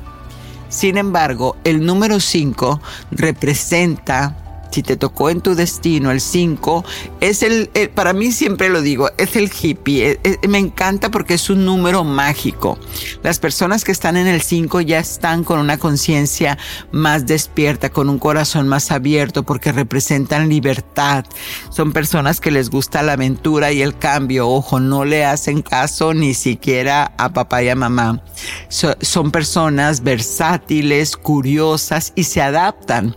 Sin 0.68 0.98
embargo, 0.98 1.56
el 1.64 1.84
número 1.84 2.20
5 2.20 2.80
representa 3.10 4.36
si 4.70 4.82
te 4.82 4.96
tocó 4.96 5.30
en 5.30 5.40
tu 5.40 5.54
destino 5.54 6.10
el 6.10 6.20
5, 6.20 6.84
es 7.20 7.42
el, 7.42 7.70
para 7.94 8.12
mí 8.12 8.32
siempre 8.32 8.68
lo 8.68 8.82
digo, 8.82 9.10
es 9.18 9.36
el 9.36 9.50
hippie. 9.50 10.18
me 10.48 10.58
encanta 10.58 11.10
porque 11.10 11.34
es 11.34 11.50
un 11.50 11.64
número 11.64 12.04
mágico. 12.04 12.78
Las 13.22 13.38
personas 13.38 13.84
que 13.84 13.92
están 13.92 14.16
en 14.16 14.26
el 14.26 14.42
5 14.42 14.80
ya 14.82 14.98
están 14.98 15.44
con 15.44 15.58
una 15.58 15.78
conciencia 15.78 16.58
más 16.92 17.26
despierta, 17.26 17.90
con 17.90 18.08
un 18.08 18.18
corazón 18.18 18.68
más 18.68 18.90
abierto 18.90 19.42
porque 19.42 19.72
representan 19.72 20.48
libertad. 20.48 21.24
Son 21.70 21.92
personas 21.92 22.40
que 22.40 22.50
les 22.50 22.70
gusta 22.70 23.02
la 23.02 23.12
aventura 23.12 23.72
y 23.72 23.82
el 23.82 23.96
cambio. 23.96 24.48
Ojo, 24.48 24.80
no 24.80 25.04
le 25.04 25.24
hacen 25.24 25.62
caso 25.62 26.14
ni 26.14 26.34
siquiera 26.34 27.12
a 27.16 27.32
papá 27.32 27.62
y 27.62 27.68
a 27.68 27.74
mamá. 27.74 28.22
son 28.68 29.30
personas 29.30 30.02
versátiles, 30.02 31.16
curiosas 31.16 32.12
y 32.14 32.24
se 32.24 32.42
adaptan 32.42 33.16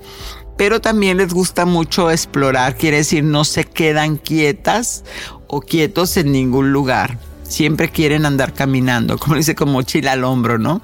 pero 0.62 0.80
también 0.80 1.18
les 1.18 1.34
gusta 1.34 1.66
mucho 1.66 2.12
explorar, 2.12 2.78
quiere 2.78 2.98
decir 2.98 3.24
no 3.24 3.46
se 3.46 3.64
quedan 3.64 4.18
quietas 4.18 5.04
o 5.48 5.60
quietos 5.60 6.18
en 6.18 6.32
ningún 6.32 6.72
lugar. 6.72 7.18
Siempre 7.42 7.90
quieren 7.90 8.28
andar 8.28 8.54
caminando, 8.54 9.18
como 9.18 9.38
dice, 9.38 9.56
con 9.56 9.72
mochila 9.72 10.12
al 10.12 10.24
hombro, 10.24 10.60
¿no? 10.60 10.80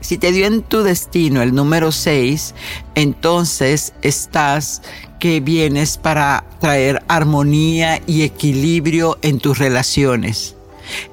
Si 0.00 0.16
te 0.16 0.30
dio 0.30 0.46
en 0.46 0.62
tu 0.62 0.84
destino 0.84 1.42
el 1.42 1.56
número 1.56 1.90
6, 1.90 2.54
entonces 2.94 3.94
estás 4.02 4.80
que 5.18 5.40
vienes 5.40 5.98
para 5.98 6.44
traer 6.60 7.02
armonía 7.08 8.00
y 8.06 8.22
equilibrio 8.22 9.18
en 9.22 9.40
tus 9.40 9.58
relaciones, 9.58 10.54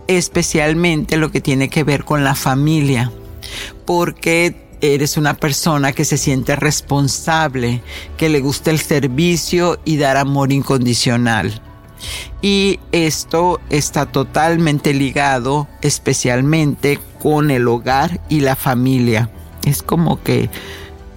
especialmente 0.05 1.17
lo 1.17 1.31
que 1.31 1.41
tiene 1.41 1.67
que 1.69 1.83
ver 1.83 2.05
con 2.05 2.23
la 2.23 2.35
familia, 2.35 3.11
porque 3.87 4.62
eres 4.83 5.15
una 5.15 5.33
persona 5.35 5.93
que 5.93 6.03
se 6.03 6.17
siente 6.17 6.57
responsable, 6.57 7.81
que 8.17 8.27
le 8.27 8.41
gusta 8.41 8.69
el 8.69 8.79
servicio 8.79 9.79
y 9.85 9.95
dar 9.95 10.17
amor 10.17 10.51
incondicional. 10.51 11.61
Y 12.41 12.81
esto 12.91 13.61
está 13.69 14.05
totalmente 14.05 14.93
ligado 14.93 15.69
especialmente 15.81 16.99
con 17.21 17.49
el 17.49 17.65
hogar 17.69 18.19
y 18.27 18.41
la 18.41 18.57
familia. 18.57 19.29
Es 19.63 19.81
como 19.83 20.21
que 20.21 20.49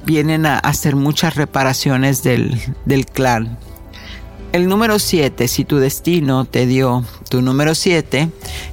vienen 0.04 0.46
a 0.46 0.58
hacer 0.58 0.94
muchas 0.94 1.34
reparaciones 1.34 2.22
del, 2.22 2.60
del 2.84 3.04
clan. 3.06 3.58
El 4.52 4.68
número 4.68 5.00
7, 5.00 5.48
si 5.48 5.64
tu 5.64 5.78
destino 5.78 6.44
te 6.44 6.66
dio 6.66 7.04
tu 7.28 7.42
número 7.42 7.74
7, 7.74 8.30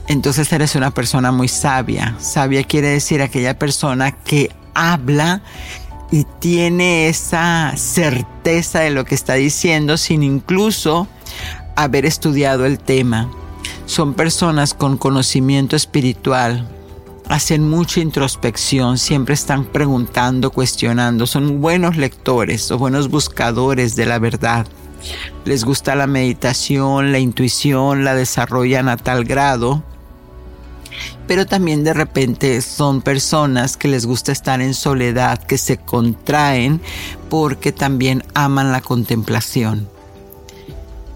entonces 0.08 0.54
eres 0.54 0.76
una 0.76 0.92
persona 0.92 1.32
muy 1.32 1.48
sabia. 1.48 2.16
Sabia 2.20 2.64
quiere 2.64 2.90
decir 2.90 3.24
aquella 3.24 3.58
persona 3.58 4.12
que 4.12 4.52
habla 4.74 5.42
y 6.12 6.26
tiene 6.40 7.08
esa 7.08 7.74
certeza 7.76 8.82
de 8.82 8.92
lo 8.92 9.06
que 9.06 9.16
está 9.16 9.34
diciendo 9.34 9.98
sin 9.98 10.22
incluso 10.22 11.08
haber 11.76 12.06
estudiado 12.06 12.66
el 12.66 12.78
tema. 12.78 13.32
Son 13.86 14.14
personas 14.14 14.74
con 14.74 14.98
conocimiento 14.98 15.76
espiritual, 15.76 16.68
hacen 17.28 17.68
mucha 17.68 18.00
introspección, 18.00 18.98
siempre 18.98 19.34
están 19.34 19.66
preguntando, 19.66 20.52
cuestionando, 20.52 21.26
son 21.26 21.62
buenos 21.62 21.98
lectores 21.98 22.70
o 22.72 22.78
buenos 22.78 23.10
buscadores 23.10 23.96
de 23.96 24.06
la 24.06 24.20
verdad. 24.20 24.68
Les 25.46 25.66
gusta 25.66 25.96
la 25.96 26.08
meditación, 26.08 27.12
la 27.12 27.20
intuición, 27.20 28.04
la 28.04 28.16
desarrollan 28.16 28.88
a 28.88 28.98
tal 28.98 29.26
grado 29.26 29.84
pero 31.28 31.46
también 31.46 31.84
de 31.84 31.94
repente 31.94 32.62
son 32.62 33.02
personas 33.02 33.78
que 33.78 33.88
les 33.88 34.06
gusta 34.06 34.32
estar 34.32 34.62
en 34.62 34.74
soledad, 34.74 35.42
que 35.42 35.58
se 35.58 35.78
contraen 35.78 36.82
porque 37.30 37.72
también 37.72 38.24
aman 38.34 38.72
la 38.72 38.82
contemplación. 38.82 39.88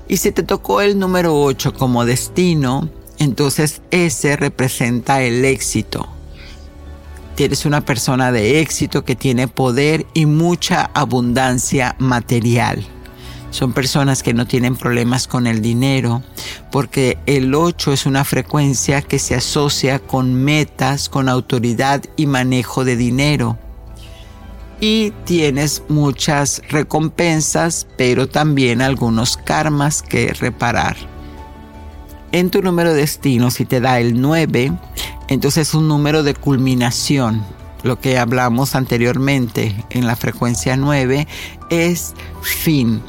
Y 0.08 0.18
si 0.18 0.32
te 0.32 0.44
tocó 0.44 0.82
el 0.82 0.98
número 0.98 1.40
8 1.42 1.74
como 1.74 2.06
destino, 2.06 2.90
entonces 3.20 3.82
ese 3.92 4.38
representa 4.38 5.22
el 5.22 5.44
éxito. 5.44 6.08
Tienes 7.36 7.66
una 7.66 7.82
persona 7.82 8.32
de 8.32 8.62
éxito 8.62 9.04
que 9.06 9.16
tiene 9.16 9.48
poder 9.48 10.06
y 10.14 10.26
mucha 10.26 10.90
abundancia 10.94 11.96
material. 12.00 12.84
Son 13.58 13.74
personas 13.74 14.22
que 14.22 14.36
no 14.36 14.46
tienen 14.46 14.76
problemas 14.76 15.28
con 15.28 15.48
el 15.48 15.64
dinero, 15.64 16.22
porque 16.72 17.18
el 17.26 17.56
8 17.56 17.92
es 17.92 18.06
una 18.06 18.24
frecuencia 18.24 19.02
que 19.02 19.18
se 19.18 19.34
asocia 19.34 19.98
con 19.98 20.36
metas, 20.36 21.10
con 21.10 21.28
autoridad 21.28 22.04
y 22.18 22.28
manejo 22.28 22.86
de 22.86 22.96
dinero. 22.96 23.58
Y 24.80 25.10
tienes 25.26 25.82
muchas 25.90 26.62
recompensas, 26.70 27.88
pero 27.98 28.30
también 28.30 28.80
algunos 28.80 29.38
karmas 29.38 30.04
que 30.04 30.34
reparar. 30.34 30.96
En 32.32 32.52
tu 32.52 32.62
número 32.62 32.94
de 32.94 33.00
destino, 33.00 33.50
si 33.50 33.66
te 33.66 33.82
da 33.82 34.00
el 34.00 34.22
9, 34.22 34.72
entonces 35.30 35.70
es 35.70 35.74
un 35.74 35.88
número 35.88 36.22
de 36.22 36.36
culminación. 36.36 37.44
Lo 37.82 38.00
que 38.00 38.20
hablamos 38.20 38.76
anteriormente 38.76 39.76
en 39.90 40.06
la 40.06 40.16
frecuencia 40.16 40.78
9 40.78 41.28
es 41.72 42.14
fin 42.44 43.02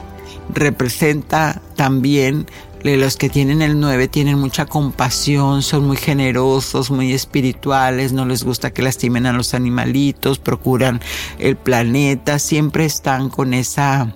representa 0.55 1.61
también 1.77 2.47
los 2.83 3.17
que 3.17 3.29
tienen 3.29 3.61
el 3.61 3.81
9 3.81 4.09
tienen 4.09 4.39
mucha 4.39 4.67
compasión, 4.67 5.63
son 5.63 5.87
muy 5.87 5.97
generosos, 5.97 6.91
muy 6.91 7.13
espirituales, 7.13 8.13
no 8.13 8.25
les 8.25 8.45
gusta 8.45 8.73
que 8.73 8.83
lastimen 8.83 9.27
a 9.27 9.33
los 9.33 9.55
animalitos, 9.55 10.39
procuran 10.39 11.01
el 11.39 11.57
planeta, 11.57 12.39
siempre 12.39 12.85
están 12.85 13.31
con 13.31 13.53
esa 13.53 14.15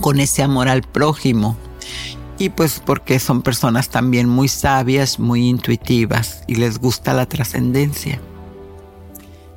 con 0.00 0.18
ese 0.18 0.42
amor 0.42 0.68
al 0.68 0.82
prójimo. 0.82 1.56
Y 2.36 2.48
pues 2.48 2.82
porque 2.84 3.20
son 3.20 3.42
personas 3.42 3.90
también 3.90 4.28
muy 4.28 4.48
sabias, 4.48 5.20
muy 5.20 5.48
intuitivas 5.48 6.42
y 6.48 6.56
les 6.56 6.78
gusta 6.78 7.14
la 7.14 7.26
trascendencia. 7.26 8.20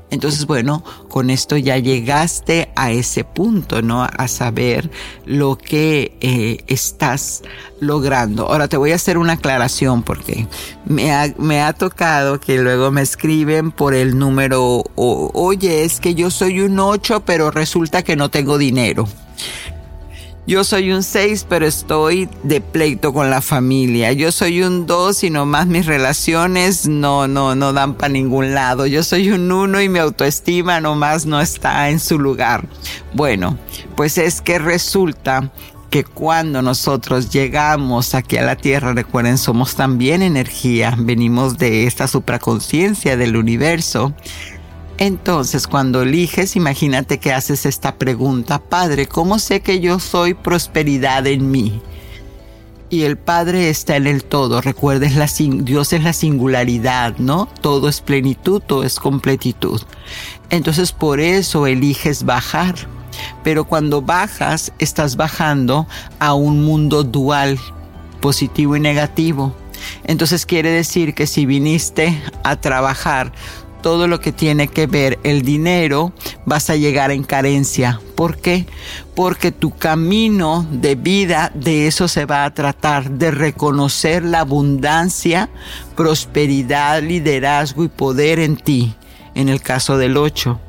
Entonces, 0.09 0.45
bueno, 0.45 0.83
con 1.09 1.29
esto 1.29 1.57
ya 1.57 1.77
llegaste 1.77 2.69
a 2.75 2.91
ese 2.91 3.23
punto, 3.25 3.81
¿no? 3.81 4.03
A 4.03 4.27
saber 4.27 4.89
lo 5.25 5.57
que 5.57 6.17
eh, 6.21 6.63
estás 6.67 7.43
logrando. 7.81 8.47
Ahora 8.47 8.67
te 8.67 8.77
voy 8.77 8.91
a 8.91 8.95
hacer 8.95 9.17
una 9.17 9.33
aclaración 9.33 10.03
porque 10.03 10.47
me 10.85 11.11
ha, 11.11 11.73
tocado 11.73 12.39
que 12.39 12.57
luego 12.59 12.89
me 12.91 13.01
escriben 13.01 13.71
por 13.71 13.93
el 13.93 14.17
número, 14.17 14.83
oye, 14.95 15.83
es 15.83 15.99
que 15.99 16.15
yo 16.15 16.31
soy 16.31 16.61
un 16.61 16.79
8, 16.79 17.23
pero 17.25 17.51
resulta 17.51 18.03
que 18.03 18.15
no 18.15 18.29
tengo 18.29 18.57
dinero. 18.57 19.07
Yo 20.47 20.63
soy 20.63 20.93
un 20.93 21.03
6, 21.03 21.45
pero 21.49 21.67
estoy 21.67 22.29
de 22.43 22.61
pleito 22.61 23.11
con 23.11 23.29
la 23.29 23.41
familia. 23.41 24.13
Yo 24.13 24.31
soy 24.31 24.63
un 24.63 24.87
2 24.87 25.25
y 25.25 25.29
nomás 25.29 25.67
mis 25.67 25.85
relaciones 25.85 26.87
no, 26.87 27.27
no, 27.27 27.53
no 27.53 27.73
dan 27.73 27.95
para 27.95 28.13
ningún 28.13 28.53
lado. 28.53 28.85
Yo 28.85 29.03
soy 29.03 29.29
un 29.31 29.51
1 29.51 29.81
y 29.81 29.89
mi 29.89 29.99
autoestima 29.99 30.79
nomás 30.79 31.25
no 31.25 31.41
está 31.41 31.89
en 31.89 31.99
su 31.99 32.17
lugar. 32.17 32.65
Bueno, 33.13 33.57
pues 33.97 34.17
es 34.17 34.39
que 34.39 34.57
resulta 34.57 35.51
que 35.89 36.05
cuando 36.05 36.61
nosotros 36.61 37.29
llegamos 37.29 38.15
aquí 38.15 38.37
a 38.37 38.43
la 38.43 38.55
Tierra, 38.55 38.93
recuerden, 38.93 39.37
somos 39.37 39.75
también 39.75 40.21
energía, 40.21 40.95
venimos 40.97 41.57
de 41.57 41.87
esta 41.87 42.07
supraconciencia 42.07 43.17
del 43.17 43.35
universo 43.35 44.13
entonces, 44.97 45.67
cuando 45.67 46.01
eliges, 46.01 46.55
imagínate 46.55 47.19
que 47.19 47.31
haces 47.31 47.65
esta 47.65 47.95
pregunta, 47.95 48.59
Padre, 48.59 49.05
¿cómo 49.05 49.37
sé 49.37 49.61
que 49.61 49.79
yo 49.79 49.99
soy 49.99 50.33
prosperidad 50.33 51.27
en 51.27 51.51
mí? 51.51 51.81
Y 52.89 53.03
el 53.03 53.17
Padre 53.17 53.69
está 53.69 53.97
en 53.97 54.07
el 54.07 54.23
todo. 54.23 54.59
Recuerdes, 54.61 55.15
la, 55.15 55.27
Dios 55.63 55.93
es 55.93 56.03
la 56.03 56.13
singularidad, 56.13 57.17
¿no? 57.17 57.47
Todo 57.61 57.89
es 57.89 58.01
plenitud, 58.01 58.61
todo 58.65 58.83
es 58.83 58.99
completitud. 58.99 59.81
Entonces, 60.49 60.93
por 60.93 61.19
eso 61.19 61.67
eliges 61.67 62.23
bajar. 62.23 62.75
Pero 63.43 63.65
cuando 63.65 64.01
bajas, 64.01 64.71
estás 64.79 65.15
bajando 65.15 65.85
a 66.19 66.33
un 66.33 66.63
mundo 66.63 67.03
dual, 67.03 67.59
positivo 68.19 68.75
y 68.75 68.79
negativo. 68.79 69.53
Entonces 70.03 70.45
quiere 70.45 70.71
decir 70.71 71.13
que 71.13 71.27
si 71.27 71.45
viniste 71.45 72.21
a 72.43 72.55
trabajar 72.55 73.31
todo 73.87 74.09
lo 74.09 74.19
que 74.19 74.33
tiene 74.33 74.67
que 74.67 74.85
ver 74.85 75.17
el 75.23 75.43
dinero, 75.43 76.11
vas 76.43 76.69
a 76.69 76.75
llegar 76.75 77.09
en 77.09 77.23
carencia. 77.23 78.01
¿Por 78.15 78.37
qué? 78.37 78.65
Porque 79.15 79.53
tu 79.53 79.77
camino 79.77 80.67
de 80.69 80.95
vida 80.95 81.53
de 81.55 81.87
eso 81.87 82.09
se 82.09 82.25
va 82.25 82.43
a 82.43 82.53
tratar, 82.53 83.11
de 83.11 83.31
reconocer 83.31 84.25
la 84.25 84.41
abundancia, 84.41 85.49
prosperidad, 85.95 87.01
liderazgo 87.01 87.85
y 87.85 87.87
poder 87.87 88.39
en 88.39 88.57
ti, 88.57 88.93
en 89.35 89.47
el 89.47 89.61
caso 89.61 89.97
del 89.97 90.17
8 90.17 90.59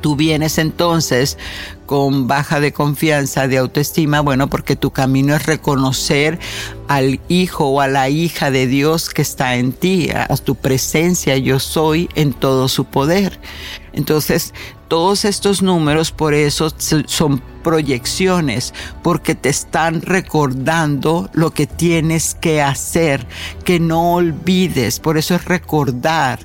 tú 0.00 0.16
vienes 0.16 0.58
entonces 0.58 1.38
con 1.92 2.26
baja 2.26 2.58
de 2.58 2.72
confianza, 2.72 3.48
de 3.48 3.58
autoestima, 3.58 4.22
bueno, 4.22 4.48
porque 4.48 4.76
tu 4.76 4.92
camino 4.92 5.34
es 5.34 5.44
reconocer 5.44 6.38
al 6.88 7.20
hijo 7.28 7.66
o 7.66 7.82
a 7.82 7.86
la 7.86 8.08
hija 8.08 8.50
de 8.50 8.66
Dios 8.66 9.10
que 9.10 9.20
está 9.20 9.56
en 9.56 9.74
ti, 9.74 10.08
a 10.10 10.34
tu 10.38 10.54
presencia 10.54 11.36
yo 11.36 11.60
soy 11.60 12.08
en 12.14 12.32
todo 12.32 12.68
su 12.68 12.86
poder. 12.86 13.38
Entonces, 13.92 14.54
todos 14.92 15.24
estos 15.24 15.62
números 15.62 16.12
por 16.12 16.34
eso 16.34 16.70
son 17.06 17.42
proyecciones, 17.64 18.74
porque 19.02 19.34
te 19.34 19.48
están 19.48 20.02
recordando 20.02 21.30
lo 21.32 21.50
que 21.52 21.66
tienes 21.66 22.34
que 22.34 22.60
hacer, 22.60 23.26
que 23.64 23.80
no 23.80 24.16
olvides, 24.16 25.00
por 25.00 25.16
eso 25.16 25.34
es 25.34 25.46
recordar, 25.46 26.40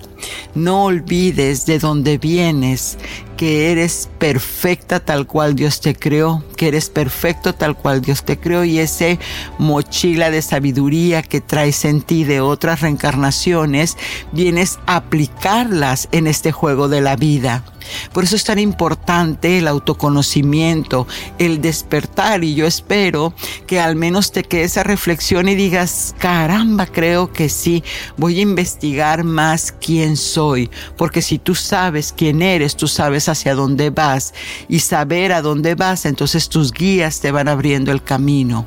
no 0.56 0.86
olvides 0.86 1.66
de 1.66 1.78
dónde 1.78 2.18
vienes, 2.18 2.98
que 3.36 3.70
eres 3.70 4.08
perfecta 4.18 5.02
tal 5.02 5.28
cual 5.28 5.54
Dios 5.54 5.82
te 5.82 5.94
creó, 5.94 6.42
que 6.56 6.70
eres 6.70 6.90
perfecto 6.90 7.54
tal 7.54 7.76
cual 7.76 8.02
Dios 8.02 8.24
te 8.24 8.40
creó 8.40 8.64
y 8.64 8.80
ese 8.80 9.20
mochila 9.60 10.32
de 10.32 10.42
sabiduría 10.42 11.22
que 11.22 11.42
traes 11.42 11.84
en 11.84 12.02
ti 12.02 12.24
de 12.24 12.40
otras 12.40 12.80
reencarnaciones, 12.80 13.98
vienes 14.32 14.80
a 14.86 14.96
aplicarlas 14.96 16.08
en 16.14 16.28
este 16.28 16.54
juego 16.54 16.88
de 16.88 17.02
la 17.02 17.18
vida. 17.18 17.66
Por 18.14 18.24
eso 18.24 18.36
es 18.36 18.44
tan 18.44 18.60
importante 18.60 19.58
el 19.58 19.68
autoconocimiento, 19.68 21.08
el 21.38 21.62
despertar 21.62 22.44
y 22.44 22.56
yo 22.56 22.66
espero 22.66 23.34
que 23.66 23.80
al 23.80 23.96
menos 23.96 24.32
te 24.32 24.44
quede 24.44 24.64
esa 24.64 24.84
reflexión 24.84 25.48
y 25.48 25.56
digas, 25.56 26.16
caramba, 26.18 26.86
creo 26.86 27.32
que 27.32 27.50
sí, 27.50 27.84
voy 28.18 28.40
a 28.40 28.42
investigar 28.42 29.24
más 29.24 29.72
quién 29.72 30.18
soy, 30.18 30.70
porque 30.98 31.22
si 31.22 31.40
tú 31.40 31.56
sabes 31.56 32.14
quién 32.16 32.42
eres, 32.42 32.76
tú 32.76 32.88
sabes 32.88 33.30
hacia 33.30 33.56
dónde 33.56 33.90
vas 33.90 34.34
y 34.68 34.80
saber 34.80 35.34
a 35.34 35.42
dónde 35.42 35.76
vas, 35.76 36.06
entonces 36.06 36.50
tus 36.50 36.72
guías 36.72 37.20
te 37.20 37.32
van 37.32 37.48
abriendo 37.48 37.92
el 37.92 38.04
camino. 38.04 38.66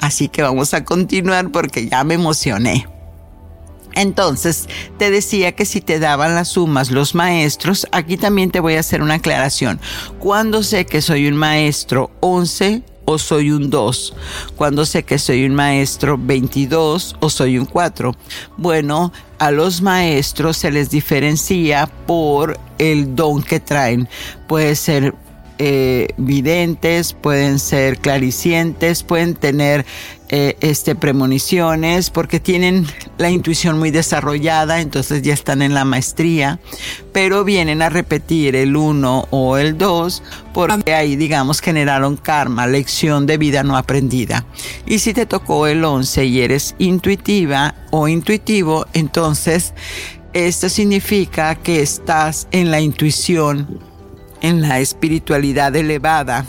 Así 0.00 0.28
que 0.28 0.42
vamos 0.42 0.72
a 0.72 0.84
continuar 0.84 1.50
porque 1.50 1.88
ya 1.88 2.04
me 2.04 2.14
emocioné. 2.14 2.86
Entonces, 3.94 4.68
te 4.98 5.10
decía 5.10 5.52
que 5.52 5.64
si 5.64 5.80
te 5.80 5.98
daban 5.98 6.34
las 6.34 6.48
sumas 6.48 6.90
los 6.90 7.14
maestros, 7.14 7.86
aquí 7.92 8.16
también 8.16 8.50
te 8.50 8.60
voy 8.60 8.74
a 8.74 8.80
hacer 8.80 9.02
una 9.02 9.14
aclaración. 9.14 9.80
Cuando 10.18 10.62
sé 10.62 10.86
que 10.86 11.02
soy 11.02 11.26
un 11.28 11.36
maestro 11.36 12.10
11 12.20 12.82
o 13.04 13.18
soy 13.18 13.50
un 13.50 13.70
2? 13.70 14.14
Cuando 14.56 14.86
sé 14.86 15.02
que 15.02 15.18
soy 15.18 15.44
un 15.44 15.54
maestro 15.54 16.18
22 16.18 17.16
o 17.20 17.30
soy 17.30 17.58
un 17.58 17.66
4? 17.66 18.14
Bueno, 18.56 19.12
a 19.38 19.50
los 19.50 19.82
maestros 19.82 20.56
se 20.56 20.70
les 20.70 20.90
diferencia 20.90 21.86
por 22.06 22.58
el 22.78 23.16
don 23.16 23.42
que 23.42 23.60
traen. 23.60 24.08
Puede 24.46 24.76
ser 24.76 25.14
eh, 25.58 26.08
videntes, 26.16 27.12
pueden 27.12 27.58
ser 27.58 27.98
claricientes, 27.98 29.02
pueden 29.02 29.34
tener 29.34 29.84
eh, 30.32 30.56
este, 30.60 30.94
premoniciones, 30.94 32.10
porque 32.10 32.38
tienen 32.38 32.86
la 33.18 33.30
intuición 33.30 33.78
muy 33.78 33.90
desarrollada, 33.90 34.80
entonces 34.80 35.22
ya 35.22 35.34
están 35.34 35.60
en 35.60 35.74
la 35.74 35.84
maestría, 35.84 36.60
pero 37.12 37.44
vienen 37.44 37.82
a 37.82 37.88
repetir 37.88 38.54
el 38.54 38.76
1 38.76 39.26
o 39.30 39.56
el 39.56 39.76
2 39.76 40.22
porque 40.54 40.94
ahí, 40.94 41.16
digamos, 41.16 41.60
generaron 41.60 42.16
karma, 42.16 42.66
lección 42.66 43.26
de 43.26 43.38
vida 43.38 43.64
no 43.64 43.76
aprendida. 43.76 44.46
Y 44.86 45.00
si 45.00 45.12
te 45.12 45.26
tocó 45.26 45.66
el 45.66 45.84
11 45.84 46.24
y 46.24 46.40
eres 46.40 46.74
intuitiva 46.78 47.74
o 47.90 48.06
intuitivo, 48.06 48.86
entonces 48.92 49.74
esto 50.32 50.68
significa 50.68 51.56
que 51.56 51.82
estás 51.82 52.46
en 52.52 52.70
la 52.70 52.80
intuición 52.80 53.80
en 54.42 54.62
la 54.62 54.80
espiritualidad 54.80 55.74
elevada, 55.76 56.44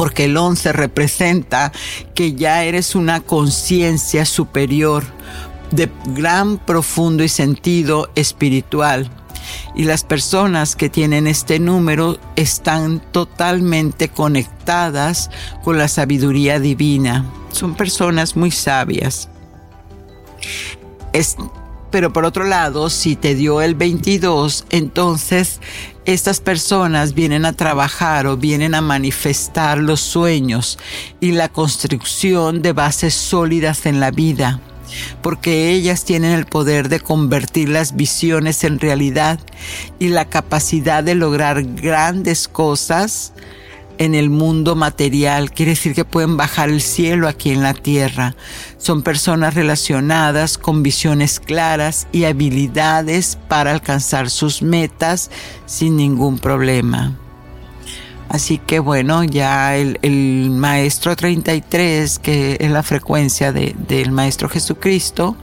porque 0.00 0.24
el 0.24 0.38
11 0.38 0.72
representa 0.72 1.72
que 2.14 2.32
ya 2.32 2.64
eres 2.64 2.94
una 2.94 3.20
conciencia 3.20 4.24
superior 4.24 5.04
de 5.72 5.90
gran 6.14 6.56
profundo 6.56 7.22
y 7.22 7.28
sentido 7.28 8.10
espiritual. 8.14 9.10
Y 9.74 9.84
las 9.84 10.04
personas 10.04 10.74
que 10.74 10.88
tienen 10.88 11.26
este 11.26 11.58
número 11.58 12.18
están 12.34 13.00
totalmente 13.12 14.08
conectadas 14.08 15.30
con 15.62 15.76
la 15.76 15.86
sabiduría 15.86 16.60
divina. 16.60 17.26
Son 17.52 17.74
personas 17.74 18.36
muy 18.36 18.50
sabias. 18.52 19.28
Pero 21.90 22.12
por 22.12 22.24
otro 22.24 22.44
lado, 22.44 22.90
si 22.90 23.16
te 23.16 23.34
dio 23.34 23.60
el 23.60 23.74
22, 23.74 24.66
entonces 24.70 25.60
estas 26.04 26.40
personas 26.40 27.14
vienen 27.14 27.44
a 27.44 27.52
trabajar 27.52 28.26
o 28.26 28.36
vienen 28.36 28.74
a 28.74 28.80
manifestar 28.80 29.78
los 29.78 30.00
sueños 30.00 30.78
y 31.20 31.32
la 31.32 31.48
construcción 31.48 32.62
de 32.62 32.72
bases 32.72 33.14
sólidas 33.14 33.86
en 33.86 34.00
la 34.00 34.10
vida, 34.10 34.60
porque 35.22 35.70
ellas 35.70 36.04
tienen 36.04 36.32
el 36.32 36.46
poder 36.46 36.88
de 36.88 37.00
convertir 37.00 37.68
las 37.68 37.96
visiones 37.96 38.64
en 38.64 38.78
realidad 38.78 39.38
y 39.98 40.08
la 40.08 40.24
capacidad 40.24 41.04
de 41.04 41.14
lograr 41.14 41.62
grandes 41.62 42.48
cosas 42.48 43.32
en 44.00 44.14
el 44.14 44.30
mundo 44.30 44.76
material, 44.76 45.52
quiere 45.52 45.72
decir 45.72 45.94
que 45.94 46.06
pueden 46.06 46.38
bajar 46.38 46.70
el 46.70 46.80
cielo 46.80 47.28
aquí 47.28 47.50
en 47.50 47.62
la 47.62 47.74
tierra. 47.74 48.34
Son 48.78 49.02
personas 49.02 49.52
relacionadas 49.54 50.56
con 50.56 50.82
visiones 50.82 51.38
claras 51.38 52.08
y 52.10 52.24
habilidades 52.24 53.38
para 53.46 53.72
alcanzar 53.72 54.30
sus 54.30 54.62
metas 54.62 55.30
sin 55.66 55.98
ningún 55.98 56.38
problema. 56.38 57.14
Así 58.30 58.56
que 58.56 58.78
bueno, 58.78 59.22
ya 59.22 59.76
el, 59.76 60.50
maestro 60.50 61.14
33, 61.14 62.18
que 62.20 62.56
es 62.58 62.70
la 62.70 62.82
frecuencia 62.82 63.52
del 63.52 64.12
maestro 64.12 64.48
Jesucristo, 64.48 65.36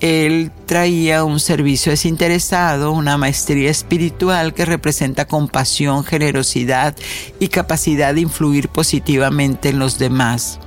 él 0.00 0.50
traía 0.66 1.24
un 1.24 1.40
servicio 1.40 1.92
desinteresado, 1.92 2.92
una 2.92 3.18
maestría 3.18 3.70
espiritual 3.70 4.54
que 4.54 4.64
representa 4.64 5.26
compasión, 5.26 6.04
generosidad 6.04 6.96
y 7.38 7.48
capacidad 7.48 8.14
de 8.14 8.22
influir 8.22 8.68
positivamente 8.68 9.68
en 9.68 9.78
los 9.78 9.98
demás. 9.98 10.58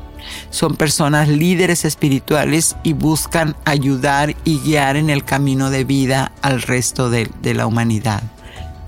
Son 0.51 0.75
personas 0.75 1.27
líderes 1.27 1.83
espirituales 1.83 2.75
y 2.83 2.93
buscan 2.93 3.55
ayudar 3.65 4.35
y 4.45 4.59
guiar 4.59 4.95
en 4.97 5.09
el 5.09 5.23
camino 5.23 5.69
de 5.69 5.83
vida 5.83 6.31
al 6.41 6.61
resto 6.61 7.09
de, 7.09 7.29
la 7.43 7.65
humanidad. 7.65 8.23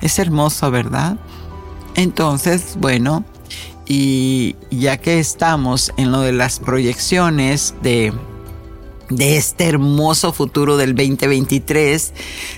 Es 0.02 0.20
hermoso, 0.20 0.70
¿verdad? 0.70 1.18
Entonces, 1.96 2.78
bueno, 2.80 3.26
y 3.88 4.56
ya 4.70 4.98
que 4.98 5.20
estamos 5.20 5.92
en 5.98 6.12
lo 6.12 6.22
de 6.22 6.34
las 6.34 6.60
proyecciones 6.60 7.74
de, 7.82 8.14
de 9.10 9.38
este 9.38 9.66
hermoso 9.66 10.34
futuro 10.34 10.78
del 10.78 10.96
2023, 10.96 12.14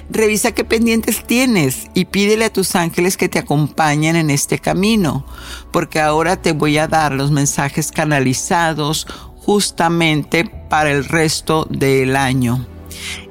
revisa 0.10 0.54
qué 0.54 0.64
pendientes 0.64 1.26
tienes 1.26 1.88
y 1.94 2.06
pídele 2.06 2.46
a 2.46 2.54
tus 2.54 2.76
ángeles 2.76 3.18
que 3.18 3.30
te 3.30 3.40
acompañen 3.40 4.16
en 4.16 4.30
este 4.30 4.60
camino, 4.60 5.26
porque 5.72 6.00
ahora 6.00 6.42
te 6.42 6.54
voy 6.54 6.78
a 6.78 6.88
dar 6.88 7.14
los 7.14 7.32
mensajes 7.32 7.92
canalizados 7.92 9.08
justamente 9.36 10.46
para 10.70 10.92
el 10.92 11.06
resto 11.06 11.68
del 11.70 12.16
año. 12.16 12.66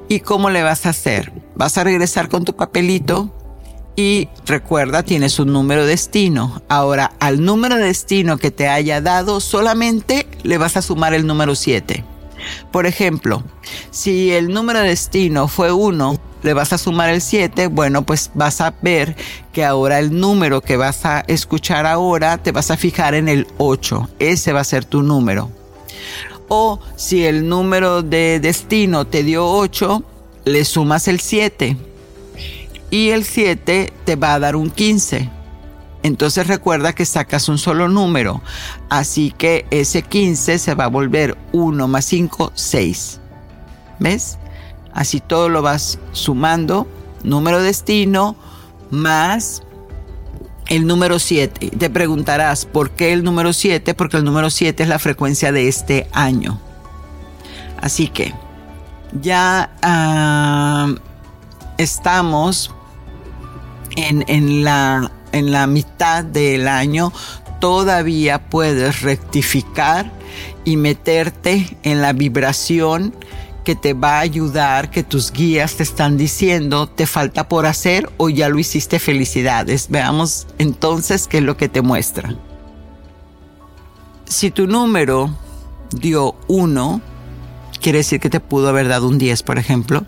¿Y 0.09 0.21
cómo 0.21 0.49
le 0.49 0.63
vas 0.63 0.85
a 0.85 0.89
hacer? 0.89 1.33
Vas 1.55 1.77
a 1.77 1.83
regresar 1.83 2.29
con 2.29 2.45
tu 2.45 2.55
papelito 2.55 3.33
y 3.95 4.29
recuerda, 4.45 5.03
tienes 5.03 5.39
un 5.39 5.51
número 5.51 5.85
destino. 5.85 6.61
Ahora, 6.69 7.13
al 7.19 7.43
número 7.43 7.75
destino 7.77 8.37
que 8.37 8.51
te 8.51 8.67
haya 8.67 9.01
dado, 9.01 9.39
solamente 9.39 10.27
le 10.43 10.57
vas 10.57 10.77
a 10.77 10.81
sumar 10.81 11.13
el 11.13 11.25
número 11.25 11.55
7. 11.55 12.16
Por 12.71 12.85
ejemplo, 12.85 13.43
si 13.91 14.31
el 14.31 14.49
número 14.49 14.79
destino 14.79 15.47
fue 15.47 15.71
1, 15.71 16.19
le 16.43 16.53
vas 16.53 16.73
a 16.73 16.77
sumar 16.77 17.09
el 17.09 17.21
7, 17.21 17.67
bueno, 17.67 18.03
pues 18.03 18.31
vas 18.33 18.61
a 18.61 18.73
ver 18.81 19.15
que 19.51 19.65
ahora 19.65 19.99
el 19.99 20.17
número 20.17 20.61
que 20.61 20.77
vas 20.77 21.05
a 21.05 21.21
escuchar 21.27 21.85
ahora, 21.85 22.37
te 22.37 22.51
vas 22.51 22.71
a 22.71 22.77
fijar 22.77 23.15
en 23.15 23.27
el 23.27 23.47
8. 23.57 24.09
Ese 24.19 24.53
va 24.53 24.61
a 24.61 24.63
ser 24.63 24.85
tu 24.85 25.01
número. 25.01 25.49
O 26.47 26.79
si 26.95 27.25
el 27.25 27.49
número 27.49 28.03
de 28.03 28.39
destino 28.39 29.05
te 29.05 29.23
dio 29.23 29.45
8, 29.45 30.03
le 30.45 30.63
sumas 30.63 31.07
el 31.07 31.19
7 31.19 31.75
y 32.89 33.09
el 33.09 33.25
7 33.25 33.91
te 34.05 34.15
va 34.15 34.35
a 34.35 34.39
dar 34.39 34.55
un 34.55 34.69
15. 34.69 35.36
Entonces 36.07 36.47
recuerda 36.47 36.93
que 36.93 37.05
sacas 37.05 37.49
un 37.49 37.57
solo 37.57 37.89
número, 37.89 38.41
así 38.89 39.31
que 39.37 39.65
ese 39.71 40.03
15 40.03 40.57
se 40.57 40.73
va 40.73 40.85
a 40.85 40.87
volver 40.87 41.37
1 41.51 41.87
más 41.87 42.05
5, 42.05 42.53
6. 42.55 43.19
¿Ves? 43.99 44.37
Así 44.93 45.19
todo 45.19 45.49
lo 45.49 45.61
vas 45.61 45.99
sumando, 46.13 46.87
número 47.23 47.61
destino 47.61 48.35
más 48.89 49.63
el 50.69 50.87
número 50.87 51.19
7. 51.19 51.71
Te 51.77 51.89
preguntarás, 51.89 52.65
¿por 52.65 52.91
qué 52.91 53.11
el 53.11 53.23
número 53.23 53.51
7? 53.51 53.93
Porque 53.93 54.17
el 54.17 54.23
número 54.23 54.49
7 54.49 54.83
es 54.83 54.89
la 54.89 54.99
frecuencia 54.99 55.51
de 55.51 55.67
este 55.67 56.07
año. 56.13 56.59
Así 57.81 58.07
que 58.07 58.33
ya 59.21 59.71
ah, 59.81 60.87
estamos 61.77 62.73
en, 63.95 64.23
en, 64.27 64.63
la, 64.63 65.11
en 65.31 65.51
la 65.51 65.67
mitad 65.67 66.23
del 66.23 66.67
año. 66.67 67.11
Todavía 67.59 68.49
puedes 68.49 69.01
rectificar 69.01 70.11
y 70.63 70.77
meterte 70.77 71.77
en 71.83 72.01
la 72.01 72.13
vibración 72.13 73.13
que 73.63 73.75
te 73.75 73.93
va 73.93 74.17
a 74.17 74.21
ayudar, 74.21 74.89
que 74.91 75.03
tus 75.03 75.33
guías 75.33 75.75
te 75.75 75.83
están 75.83 76.15
diciendo, 76.15 76.87
te 76.87 77.05
falta 77.05 77.49
por 77.49 77.65
hacer 77.65 78.09
o 78.15 78.29
ya 78.29 78.47
lo 78.47 78.59
hiciste, 78.59 78.97
felicidades. 78.97 79.89
Veamos 79.89 80.47
entonces 80.57 81.27
qué 81.27 81.39
es 81.39 81.43
lo 81.43 81.57
que 81.57 81.67
te 81.67 81.81
muestra. 81.81 82.33
Si 84.23 84.51
tu 84.51 84.67
número 84.67 85.29
dio 85.91 86.35
1, 86.47 87.01
quiere 87.81 87.97
decir 87.97 88.19
que 88.19 88.29
te 88.29 88.39
pudo 88.39 88.69
haber 88.69 88.87
dado 88.87 89.07
un 89.07 89.17
10, 89.17 89.43
por 89.43 89.57
ejemplo, 89.57 90.05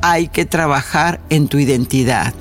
hay 0.00 0.28
que 0.28 0.46
trabajar 0.46 1.20
en 1.28 1.48
tu 1.48 1.58
identidad. 1.58 2.32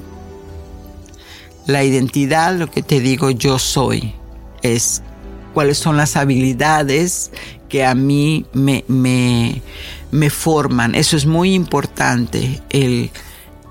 La 1.67 1.83
identidad, 1.83 2.55
lo 2.55 2.69
que 2.69 2.81
te 2.81 2.99
digo 2.99 3.29
yo 3.29 3.59
soy, 3.59 4.13
es 4.61 5.01
cuáles 5.53 5.77
son 5.77 5.97
las 5.97 6.15
habilidades 6.15 7.31
que 7.69 7.85
a 7.85 7.95
mí 7.95 8.45
me, 8.53 8.83
me, 8.87 9.61
me 10.11 10.29
forman. 10.29 10.95
Eso 10.95 11.15
es 11.15 11.25
muy 11.25 11.53
importante, 11.53 12.61
el, 12.69 13.11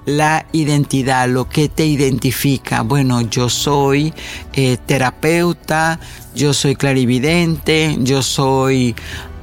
la 0.07 0.47
identidad, 0.53 1.28
lo 1.28 1.49
que 1.49 1.68
te 1.68 1.86
identifica. 1.86 2.82
Bueno, 2.82 3.20
yo 3.22 3.49
soy 3.49 4.12
eh, 4.53 4.76
terapeuta, 4.86 6.01
yo 6.34 6.55
soy 6.55 6.76
clarividente, 6.76 7.97
yo 8.01 8.22
soy 8.22 8.95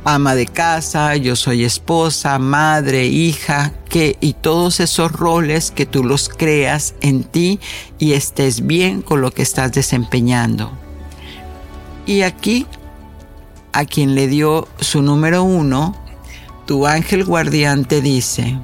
ama 0.10 0.36
de 0.36 0.46
casa, 0.46 1.18
yo 1.18 1.36
soy 1.36 1.66
esposa, 1.66 2.40
madre, 2.40 3.08
hija, 3.08 3.74
que 3.90 4.16
y 4.22 4.34
todos 4.34 4.80
esos 4.80 5.12
roles 5.12 5.70
que 5.70 5.86
tú 5.86 6.02
los 6.02 6.30
creas 6.30 6.96
en 7.02 7.26
ti 7.26 7.60
y 8.00 8.14
estés 8.14 8.66
bien 8.66 9.02
con 9.02 9.20
lo 9.20 9.32
que 9.32 9.42
estás 9.42 9.74
desempeñando. 9.74 10.72
Y 12.06 12.22
aquí, 12.22 12.68
a 13.74 13.84
quien 13.84 14.16
le 14.16 14.28
dio 14.28 14.70
su 14.80 15.02
número 15.02 15.44
uno, 15.44 15.94
tu 16.66 16.88
ángel 16.88 17.26
guardián 17.26 17.84
te 17.84 18.00
dice, 18.00 18.58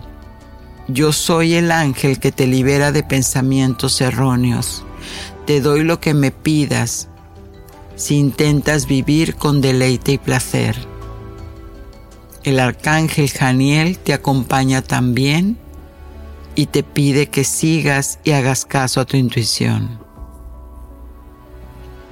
yo 0.88 1.12
soy 1.12 1.56
el 1.56 1.72
ángel 1.72 2.22
que 2.22 2.32
te 2.32 2.48
libera 2.48 2.94
de 2.94 3.04
pensamientos 3.04 4.00
erróneos. 4.00 4.86
Te 5.46 5.60
doy 5.60 5.84
lo 5.84 6.00
que 6.00 6.14
me 6.14 6.32
pidas 6.32 7.10
si 7.98 8.16
intentas 8.16 8.88
vivir 8.88 9.36
con 9.36 9.60
deleite 9.60 10.14
y 10.14 10.18
placer. 10.18 10.93
El 12.44 12.60
arcángel 12.60 13.30
Janiel 13.30 13.98
te 13.98 14.14
acompaña 14.14 14.82
también 14.82 15.58
y 16.56 16.66
te 16.66 16.84
pide 16.84 17.28
que 17.28 17.46
sigas 17.46 18.20
y 18.26 18.32
hagas 18.32 18.66
caso 18.66 19.00
a 19.00 19.06
tu 19.06 19.16
intuición. 19.16 19.98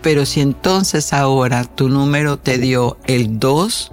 Pero 0.02 0.26
si 0.26 0.40
entonces 0.40 1.12
ahora 1.12 1.66
tu 1.66 1.90
número 1.90 2.38
te 2.38 2.58
dio 2.58 2.98
el 3.06 3.40
2, 3.40 3.92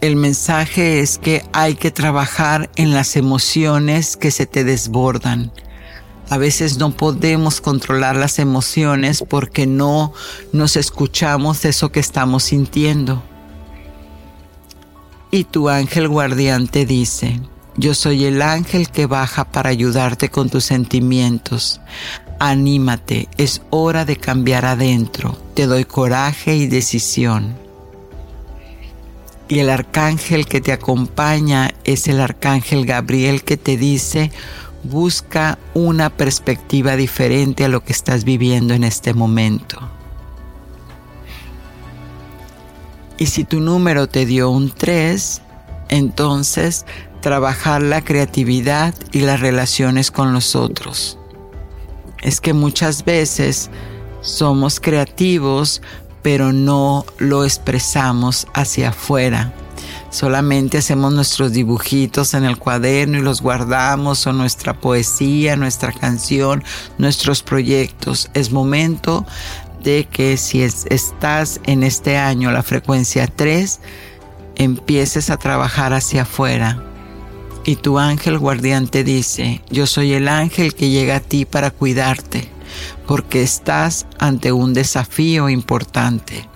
el 0.00 0.14
mensaje 0.14 1.00
es 1.00 1.18
que 1.18 1.44
hay 1.52 1.74
que 1.74 1.90
trabajar 1.90 2.70
en 2.76 2.94
las 2.94 3.16
emociones 3.16 4.16
que 4.16 4.30
se 4.30 4.46
te 4.46 4.62
desbordan. 4.62 5.50
A 6.30 6.38
veces 6.38 6.78
no 6.78 6.96
podemos 6.96 7.60
controlar 7.60 8.14
las 8.14 8.38
emociones 8.38 9.24
porque 9.28 9.66
no 9.66 10.12
nos 10.52 10.76
escuchamos 10.76 11.64
eso 11.64 11.90
que 11.90 12.00
estamos 12.00 12.44
sintiendo. 12.44 13.22
Y 15.30 15.44
tu 15.44 15.68
ángel 15.68 16.08
guardián 16.08 16.68
te 16.68 16.86
dice, 16.86 17.40
yo 17.76 17.94
soy 17.94 18.24
el 18.24 18.42
ángel 18.42 18.90
que 18.90 19.06
baja 19.06 19.44
para 19.44 19.70
ayudarte 19.70 20.28
con 20.30 20.48
tus 20.48 20.64
sentimientos. 20.64 21.80
Anímate, 22.38 23.28
es 23.36 23.62
hora 23.70 24.04
de 24.04 24.16
cambiar 24.16 24.64
adentro. 24.64 25.36
Te 25.54 25.66
doy 25.66 25.84
coraje 25.84 26.56
y 26.56 26.66
decisión 26.66 27.66
y 29.48 29.60
el 29.60 29.70
arcángel 29.70 30.46
que 30.46 30.60
te 30.60 30.72
acompaña 30.72 31.72
es 31.84 32.08
el 32.08 32.20
arcángel 32.20 32.84
Gabriel 32.84 33.42
que 33.42 33.56
te 33.56 33.76
dice, 33.76 34.32
busca 34.82 35.58
una 35.74 36.10
perspectiva 36.10 36.96
diferente 36.96 37.64
a 37.64 37.68
lo 37.68 37.84
que 37.84 37.92
estás 37.92 38.24
viviendo 38.24 38.74
en 38.74 38.84
este 38.84 39.14
momento. 39.14 39.95
Y 43.18 43.26
si 43.26 43.44
tu 43.44 43.60
número 43.60 44.08
te 44.08 44.26
dio 44.26 44.50
un 44.50 44.70
3, 44.70 45.40
entonces 45.88 46.84
trabajar 47.20 47.82
la 47.82 48.02
creatividad 48.04 48.94
y 49.12 49.20
las 49.20 49.40
relaciones 49.40 50.10
con 50.10 50.32
los 50.32 50.54
otros. 50.54 51.18
Es 52.22 52.40
que 52.40 52.52
muchas 52.52 53.04
veces 53.04 53.70
somos 54.20 54.80
creativos, 54.80 55.82
pero 56.22 56.52
no 56.52 57.06
lo 57.18 57.44
expresamos 57.44 58.46
hacia 58.52 58.90
afuera. 58.90 59.52
Solamente 60.10 60.78
hacemos 60.78 61.12
nuestros 61.12 61.52
dibujitos 61.52 62.34
en 62.34 62.44
el 62.44 62.58
cuaderno 62.58 63.18
y 63.18 63.22
los 63.22 63.42
guardamos 63.42 64.26
o 64.26 64.32
nuestra 64.32 64.80
poesía, 64.80 65.56
nuestra 65.56 65.92
canción, 65.92 66.64
nuestros 66.96 67.42
proyectos. 67.42 68.30
Es 68.34 68.50
momento 68.50 69.26
que 69.86 70.36
si 70.36 70.62
estás 70.62 71.60
en 71.64 71.84
este 71.84 72.16
año 72.16 72.50
la 72.50 72.64
frecuencia 72.64 73.28
3, 73.28 73.80
empieces 74.56 75.30
a 75.30 75.36
trabajar 75.36 75.92
hacia 75.92 76.22
afuera. 76.22 76.82
Y 77.64 77.76
tu 77.76 77.98
ángel 77.98 78.38
guardián 78.38 78.88
te 78.88 79.04
dice, 79.04 79.62
yo 79.70 79.86
soy 79.86 80.12
el 80.12 80.26
ángel 80.26 80.74
que 80.74 80.90
llega 80.90 81.16
a 81.16 81.20
ti 81.20 81.44
para 81.44 81.70
cuidarte 81.70 82.48
porque 83.06 83.42
estás 83.42 84.06
ante 84.18 84.50
un 84.50 84.74
desafío 84.74 85.48
importante. 85.48 86.48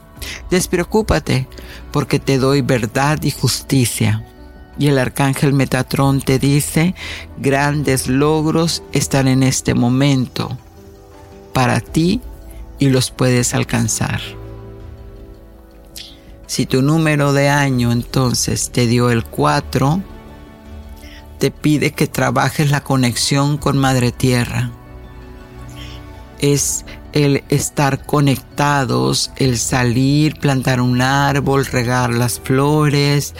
Despreocúpate 0.51 1.47
porque 1.93 2.19
te 2.19 2.39
doy 2.39 2.63
verdad 2.63 3.23
y 3.23 3.31
justicia. 3.31 4.27
Y 4.77 4.89
el 4.89 4.99
arcángel 4.99 5.53
Metatrón 5.53 6.21
te 6.21 6.41
dice, 6.41 6.97
grandes 7.39 8.09
logros 8.09 8.83
están 8.93 9.29
en 9.29 9.45
este 9.45 9.75
momento 9.75 10.59
para 11.53 11.81
ti 11.81 12.21
y 12.81 12.89
los 12.89 13.13
puedes 13.13 13.55
alcanzar. 13.55 14.21
Si 16.49 16.67
tu 16.67 16.83
número 16.83 17.33
de 17.33 17.49
año 17.49 17.93
entonces 17.93 18.71
te 18.73 18.89
dio 18.89 19.11
el 19.11 19.25
4, 19.25 20.03
te 21.39 21.53
pide 21.53 21.93
que 21.93 22.09
trabajes 22.09 22.73
la 22.73 22.83
conexión 22.83 23.57
con 23.57 23.79
Madre 23.79 24.11
Tierra 24.11 24.73
es 26.41 26.85
el 27.13 27.45
estar 27.49 28.05
conectados, 28.05 29.31
el 29.37 29.59
salir, 29.59 30.39
plantar 30.39 30.81
un 30.81 31.03
árbol, 31.03 31.67
regar 31.67 32.13
las 32.15 32.41
flores, 32.41 33.35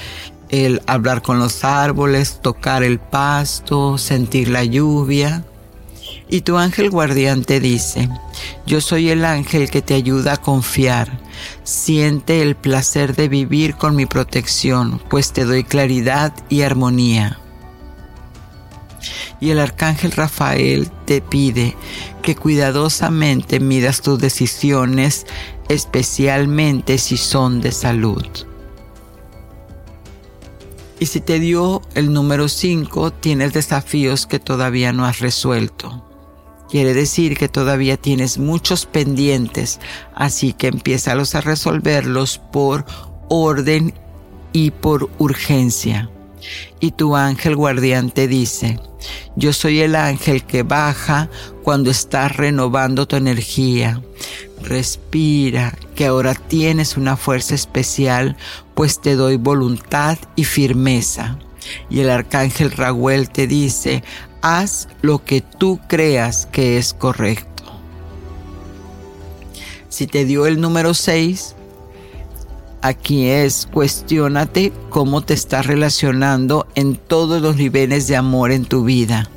el 0.49 0.83
hablar 0.87 1.23
con 1.23 1.39
los 1.39 1.65
árboles, 1.65 2.41
tocar 2.43 2.83
el 2.83 2.99
pasto, 2.99 3.97
sentir 3.99 4.49
la 4.49 4.65
lluvia. 4.65 5.45
Y 6.31 6.43
tu 6.43 6.57
ángel 6.57 6.91
guardián 6.91 7.45
te 7.45 7.59
dice, 7.59 8.09
yo 8.65 8.81
soy 8.81 9.11
el 9.11 9.25
ángel 9.25 9.69
que 9.69 9.83
te 9.83 9.95
ayuda 9.95 10.35
a 10.35 10.37
confiar. 10.37 11.19
Siente 11.65 12.41
el 12.41 12.55
placer 12.55 13.17
de 13.17 13.29
vivir 13.29 13.75
con 13.75 13.97
mi 13.97 14.07
protección, 14.07 15.03
pues 15.11 15.33
te 15.33 15.45
doy 15.45 15.65
claridad 15.65 16.33
y 16.49 16.63
armonía 16.63 17.41
y 19.41 19.51
el 19.51 19.59
arcángel 19.59 20.13
Rafael 20.13 20.91
te 21.07 21.23
pide 21.23 21.75
que 22.23 22.37
cuidadosamente 22.37 23.59
midas 23.59 24.03
tus 24.03 24.19
decisiones, 24.19 25.27
especialmente 25.69 26.99
si 26.99 27.17
son 27.17 27.61
de 27.61 27.73
salud. 27.73 28.25
Y 30.99 31.07
si 31.07 31.21
te 31.21 31.41
dio 31.41 31.81
el 31.95 32.13
número 32.13 32.49
5, 32.49 33.13
tienes 33.15 33.55
desafíos 33.55 34.27
que 34.27 34.39
todavía 34.39 34.93
no 34.93 35.07
has 35.07 35.21
resuelto. 35.21 36.10
Quiere 36.71 36.95
decir 36.95 37.37
que 37.37 37.49
todavía 37.49 37.97
tienes 37.97 38.39
muchos 38.39 38.87
pendientes, 38.87 39.81
así 40.15 40.53
que 40.53 40.69
empiézalos 40.69 41.35
a 41.35 41.41
resolverlos 41.41 42.41
por 42.53 42.85
orden 43.29 43.93
y 44.53 44.71
por 44.71 45.11
urgencia. 45.19 46.11
Y 46.79 46.93
tu 46.93 47.17
ángel 47.17 47.57
guardián 47.57 48.11
te 48.11 48.29
dice, 48.29 48.79
yo 49.37 49.53
soy 49.53 49.81
el 49.81 49.97
ángel 49.97 50.45
que 50.45 50.63
baja 50.63 51.29
cuando 51.63 51.91
estás 51.91 52.37
renovando 52.37 53.07
tu 53.07 53.17
energía. 53.17 54.01
Respira, 54.63 55.77
que 55.95 56.07
ahora 56.07 56.35
tienes 56.35 56.97
una 56.97 57.17
fuerza 57.17 57.55
especial, 57.55 58.37
pues 58.75 59.01
te 59.01 59.17
doy 59.17 59.37
voluntad 59.37 60.19
y 60.37 60.45
firmeza. 60.45 61.39
Y 61.89 62.01
el 62.01 62.11
arcángel 62.11 62.71
Raguel 62.71 63.31
te 63.31 63.47
dice, 63.47 64.03
haz 64.43 64.89
lo 65.03 65.25
que 65.25 65.41
tú 65.41 65.81
creas 65.89 66.47
que 66.47 66.79
es 66.79 66.95
correcto. 66.95 67.65
Si 69.89 70.07
te 70.07 70.25
dio 70.25 70.47
el 70.47 70.61
número 70.61 70.95
6, 70.95 71.55
aquí 72.83 73.27
es 73.27 73.69
cuestionate 73.71 74.73
cómo 74.89 75.23
te 75.23 75.35
estás 75.35 75.67
relacionando 75.67 76.67
en 76.75 76.97
todos 76.97 77.43
los 77.43 77.57
niveles 77.57 78.07
de 78.07 78.17
amor 78.17 78.53
en 78.53 78.65
tu 78.65 78.85
vida. 78.85 79.29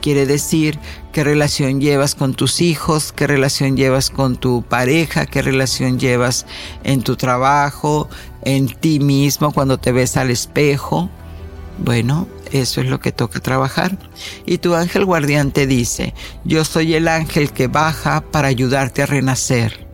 Quiere 0.00 0.24
decir 0.24 0.78
qué 1.12 1.24
relación 1.24 1.80
llevas 1.80 2.14
con 2.14 2.34
tus 2.34 2.60
hijos, 2.60 3.12
qué 3.12 3.26
relación 3.26 3.76
llevas 3.76 4.10
con 4.10 4.36
tu 4.36 4.62
pareja, 4.62 5.26
qué 5.26 5.42
relación 5.42 5.98
llevas 5.98 6.46
en 6.84 7.02
tu 7.02 7.16
trabajo, 7.16 8.08
en 8.42 8.68
ti 8.68 9.00
mismo 9.00 9.52
cuando 9.52 9.78
te 9.78 9.92
ves 9.92 10.16
al 10.16 10.30
espejo. 10.30 11.10
Bueno, 11.78 12.28
eso 12.60 12.80
es 12.80 12.88
lo 12.88 13.00
que 13.00 13.12
toca 13.12 13.40
trabajar. 13.40 13.98
Y 14.44 14.58
tu 14.58 14.74
ángel 14.74 15.04
guardián 15.04 15.50
te 15.50 15.66
dice, 15.66 16.14
yo 16.44 16.64
soy 16.64 16.94
el 16.94 17.08
ángel 17.08 17.52
que 17.52 17.68
baja 17.68 18.20
para 18.20 18.48
ayudarte 18.48 19.02
a 19.02 19.06
renacer. 19.06 19.86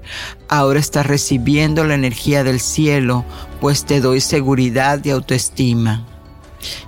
Ahora 0.48 0.80
estás 0.80 1.06
recibiendo 1.06 1.84
la 1.84 1.94
energía 1.94 2.44
del 2.44 2.60
cielo, 2.60 3.24
pues 3.60 3.84
te 3.84 4.00
doy 4.00 4.20
seguridad 4.20 5.04
y 5.04 5.10
autoestima. 5.10 6.06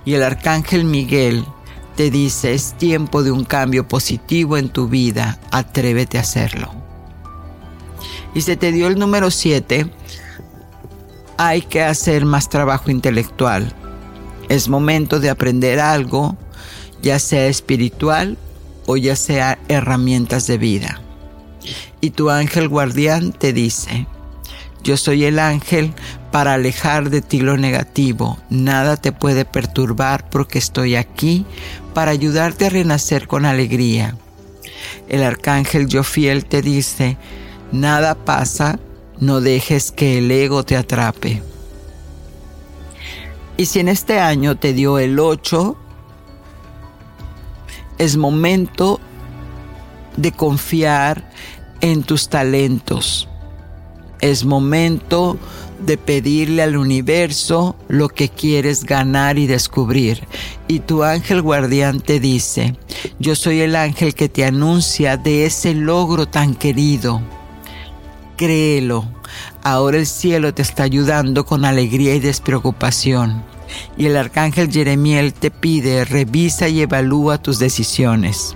Y 0.05 0.13
el 0.13 0.23
arcángel 0.23 0.85
Miguel 0.85 1.45
te 1.95 2.11
dice, 2.11 2.53
es 2.53 2.77
tiempo 2.77 3.23
de 3.23 3.31
un 3.31 3.45
cambio 3.45 3.87
positivo 3.87 4.57
en 4.57 4.69
tu 4.69 4.87
vida, 4.87 5.39
atrévete 5.51 6.17
a 6.17 6.21
hacerlo. 6.21 6.73
Y 8.33 8.41
se 8.41 8.57
te 8.57 8.71
dio 8.71 8.87
el 8.87 8.99
número 8.99 9.31
7, 9.31 9.89
hay 11.37 11.61
que 11.61 11.83
hacer 11.83 12.25
más 12.25 12.49
trabajo 12.49 12.91
intelectual. 12.91 13.73
Es 14.49 14.69
momento 14.69 15.19
de 15.19 15.29
aprender 15.29 15.79
algo, 15.79 16.37
ya 17.01 17.19
sea 17.19 17.47
espiritual 17.47 18.37
o 18.85 18.97
ya 18.97 19.15
sea 19.15 19.59
herramientas 19.67 20.47
de 20.47 20.57
vida. 20.57 21.01
Y 22.01 22.11
tu 22.11 22.29
ángel 22.29 22.69
guardián 22.69 23.31
te 23.31 23.53
dice, 23.53 24.07
yo 24.83 24.97
soy 24.97 25.25
el 25.25 25.39
ángel 25.39 25.93
para 26.31 26.53
alejar 26.53 27.09
de 27.09 27.21
ti 27.21 27.39
lo 27.39 27.57
negativo. 27.57 28.37
Nada 28.49 28.97
te 28.97 29.11
puede 29.11 29.45
perturbar 29.45 30.29
porque 30.29 30.59
estoy 30.59 30.95
aquí 30.95 31.45
para 31.95 32.11
ayudarte 32.11 32.67
a 32.67 32.69
renacer 32.69 33.27
con 33.27 33.45
alegría. 33.45 34.15
El 35.07 35.23
arcángel 35.23 35.87
Jofiel 35.91 36.45
te 36.45 36.61
dice, 36.61 37.17
nada 37.71 38.13
pasa, 38.13 38.77
no 39.19 39.41
dejes 39.41 39.91
que 39.91 40.19
el 40.19 40.29
ego 40.29 40.63
te 40.63 40.77
atrape. 40.77 41.41
Y 43.57 43.65
si 43.65 43.79
en 43.79 43.87
este 43.87 44.19
año 44.19 44.57
te 44.57 44.73
dio 44.73 44.99
el 44.99 45.19
8, 45.19 45.77
es 47.97 48.17
momento 48.17 48.99
de 50.17 50.31
confiar 50.31 51.31
en 51.81 52.03
tus 52.03 52.29
talentos 52.29 53.29
es 54.21 54.45
momento 54.45 55.37
de 55.79 55.97
pedirle 55.97 56.63
al 56.63 56.77
universo 56.77 57.75
lo 57.87 58.09
que 58.09 58.29
quieres 58.29 58.85
ganar 58.85 59.37
y 59.37 59.45
descubrir. 59.45 60.27
Y 60.67 60.79
tu 60.79 61.03
ángel 61.03 61.41
guardián 61.41 61.99
te 61.99 62.19
dice, 62.19 62.75
yo 63.19 63.35
soy 63.35 63.61
el 63.61 63.75
ángel 63.75 64.15
que 64.15 64.29
te 64.29 64.45
anuncia 64.45 65.17
de 65.17 65.45
ese 65.45 65.75
logro 65.75 66.27
tan 66.27 66.55
querido. 66.55 67.21
Créelo, 68.37 69.05
ahora 69.65 69.97
el 69.97 70.05
cielo 70.05 70.53
te 70.53 70.61
está 70.61 70.83
ayudando 70.83 71.43
con 71.43 71.65
alegría 71.65 72.13
y 72.13 72.19
despreocupación. 72.19 73.43
Y 73.97 74.05
el 74.05 74.15
arcángel 74.15 74.71
Jeremiel 74.71 75.33
te 75.33 75.49
pide, 75.49 76.05
revisa 76.05 76.69
y 76.69 76.81
evalúa 76.81 77.39
tus 77.39 77.57
decisiones. 77.57 78.55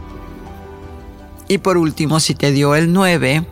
Y 1.47 1.57
por 1.57 1.77
último, 1.77 2.19
si 2.19 2.35
te 2.35 2.51
dio 2.51 2.75
el 2.75 2.93
9, 2.93 3.43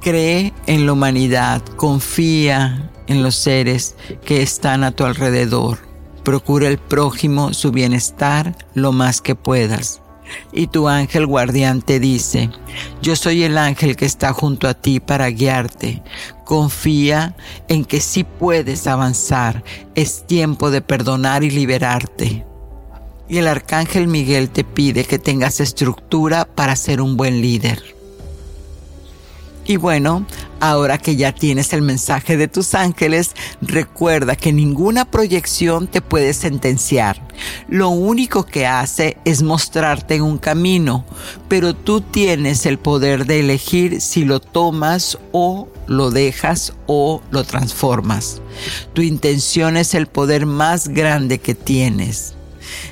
cree 0.00 0.52
en 0.66 0.84
la 0.84 0.94
humanidad, 0.94 1.62
confía 1.76 2.90
en 3.06 3.22
los 3.22 3.36
seres 3.36 3.94
que 4.24 4.42
están 4.42 4.82
a 4.82 4.90
tu 4.90 5.04
alrededor. 5.04 5.78
Procura 6.24 6.66
el 6.66 6.78
prójimo 6.78 7.54
su 7.54 7.70
bienestar 7.70 8.56
lo 8.74 8.90
más 8.90 9.20
que 9.20 9.36
puedas. 9.36 10.02
Y 10.52 10.68
tu 10.68 10.88
ángel 10.88 11.26
guardián 11.26 11.82
te 11.82 12.00
dice, 12.00 12.50
yo 13.02 13.16
soy 13.16 13.42
el 13.42 13.58
ángel 13.58 13.96
que 13.96 14.06
está 14.06 14.32
junto 14.32 14.68
a 14.68 14.74
ti 14.74 15.00
para 15.00 15.30
guiarte. 15.30 16.02
Confía 16.44 17.36
en 17.68 17.84
que 17.84 18.00
sí 18.00 18.24
puedes 18.24 18.86
avanzar. 18.86 19.64
Es 19.94 20.26
tiempo 20.26 20.70
de 20.70 20.82
perdonar 20.82 21.44
y 21.44 21.50
liberarte. 21.50 22.44
Y 23.28 23.38
el 23.38 23.48
arcángel 23.48 24.06
Miguel 24.06 24.50
te 24.50 24.62
pide 24.62 25.04
que 25.04 25.18
tengas 25.18 25.60
estructura 25.60 26.44
para 26.44 26.76
ser 26.76 27.00
un 27.00 27.16
buen 27.16 27.40
líder. 27.40 27.95
Y 29.66 29.76
bueno, 29.78 30.24
ahora 30.60 30.98
que 30.98 31.16
ya 31.16 31.32
tienes 31.32 31.72
el 31.72 31.82
mensaje 31.82 32.36
de 32.36 32.46
tus 32.46 32.74
ángeles, 32.74 33.32
recuerda 33.60 34.36
que 34.36 34.52
ninguna 34.52 35.04
proyección 35.10 35.88
te 35.88 36.00
puede 36.00 36.32
sentenciar. 36.34 37.20
Lo 37.68 37.88
único 37.88 38.46
que 38.46 38.66
hace 38.66 39.16
es 39.24 39.42
mostrarte 39.42 40.20
un 40.20 40.38
camino, 40.38 41.04
pero 41.48 41.74
tú 41.74 42.00
tienes 42.00 42.64
el 42.64 42.78
poder 42.78 43.26
de 43.26 43.40
elegir 43.40 44.00
si 44.00 44.24
lo 44.24 44.38
tomas 44.40 45.18
o 45.32 45.68
lo 45.88 46.10
dejas 46.10 46.72
o 46.86 47.20
lo 47.30 47.42
transformas. 47.42 48.40
Tu 48.92 49.02
intención 49.02 49.76
es 49.76 49.94
el 49.94 50.06
poder 50.06 50.46
más 50.46 50.88
grande 50.88 51.38
que 51.38 51.56
tienes. 51.56 52.35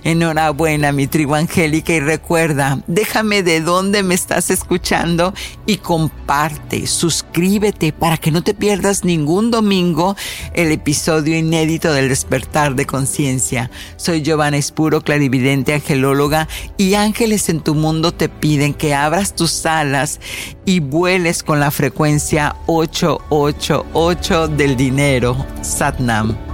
Enhorabuena, 0.02 0.92
mi 0.92 1.06
tribu 1.06 1.34
angélica, 1.34 1.92
y 1.92 2.00
recuerda, 2.00 2.82
déjame 2.86 3.42
de 3.42 3.60
dónde 3.60 4.02
me 4.02 4.14
estás 4.14 4.50
escuchando 4.50 5.34
y 5.66 5.78
comparte, 5.78 6.86
suscríbete 6.86 7.92
para 7.92 8.16
que 8.16 8.30
no 8.30 8.42
te 8.42 8.54
pierdas 8.54 9.04
ningún 9.04 9.50
domingo 9.50 10.16
el 10.54 10.72
episodio 10.72 11.36
inédito 11.36 11.92
del 11.92 12.08
despertar 12.08 12.74
de 12.74 12.86
conciencia. 12.86 13.70
Soy 13.96 14.22
Giovanna 14.22 14.56
Espuro, 14.56 15.00
clarividente 15.00 15.74
angelóloga, 15.74 16.48
y 16.76 16.94
ángeles 16.94 17.48
en 17.48 17.60
tu 17.60 17.74
mundo 17.74 18.12
te 18.12 18.28
piden 18.28 18.74
que 18.74 18.94
abras 18.94 19.34
tus 19.34 19.66
alas 19.66 20.20
y 20.64 20.80
vueles 20.80 21.42
con 21.42 21.60
la 21.60 21.70
frecuencia 21.70 22.56
888 22.66 24.48
del 24.48 24.76
dinero. 24.76 25.36
Satnam. 25.62 26.53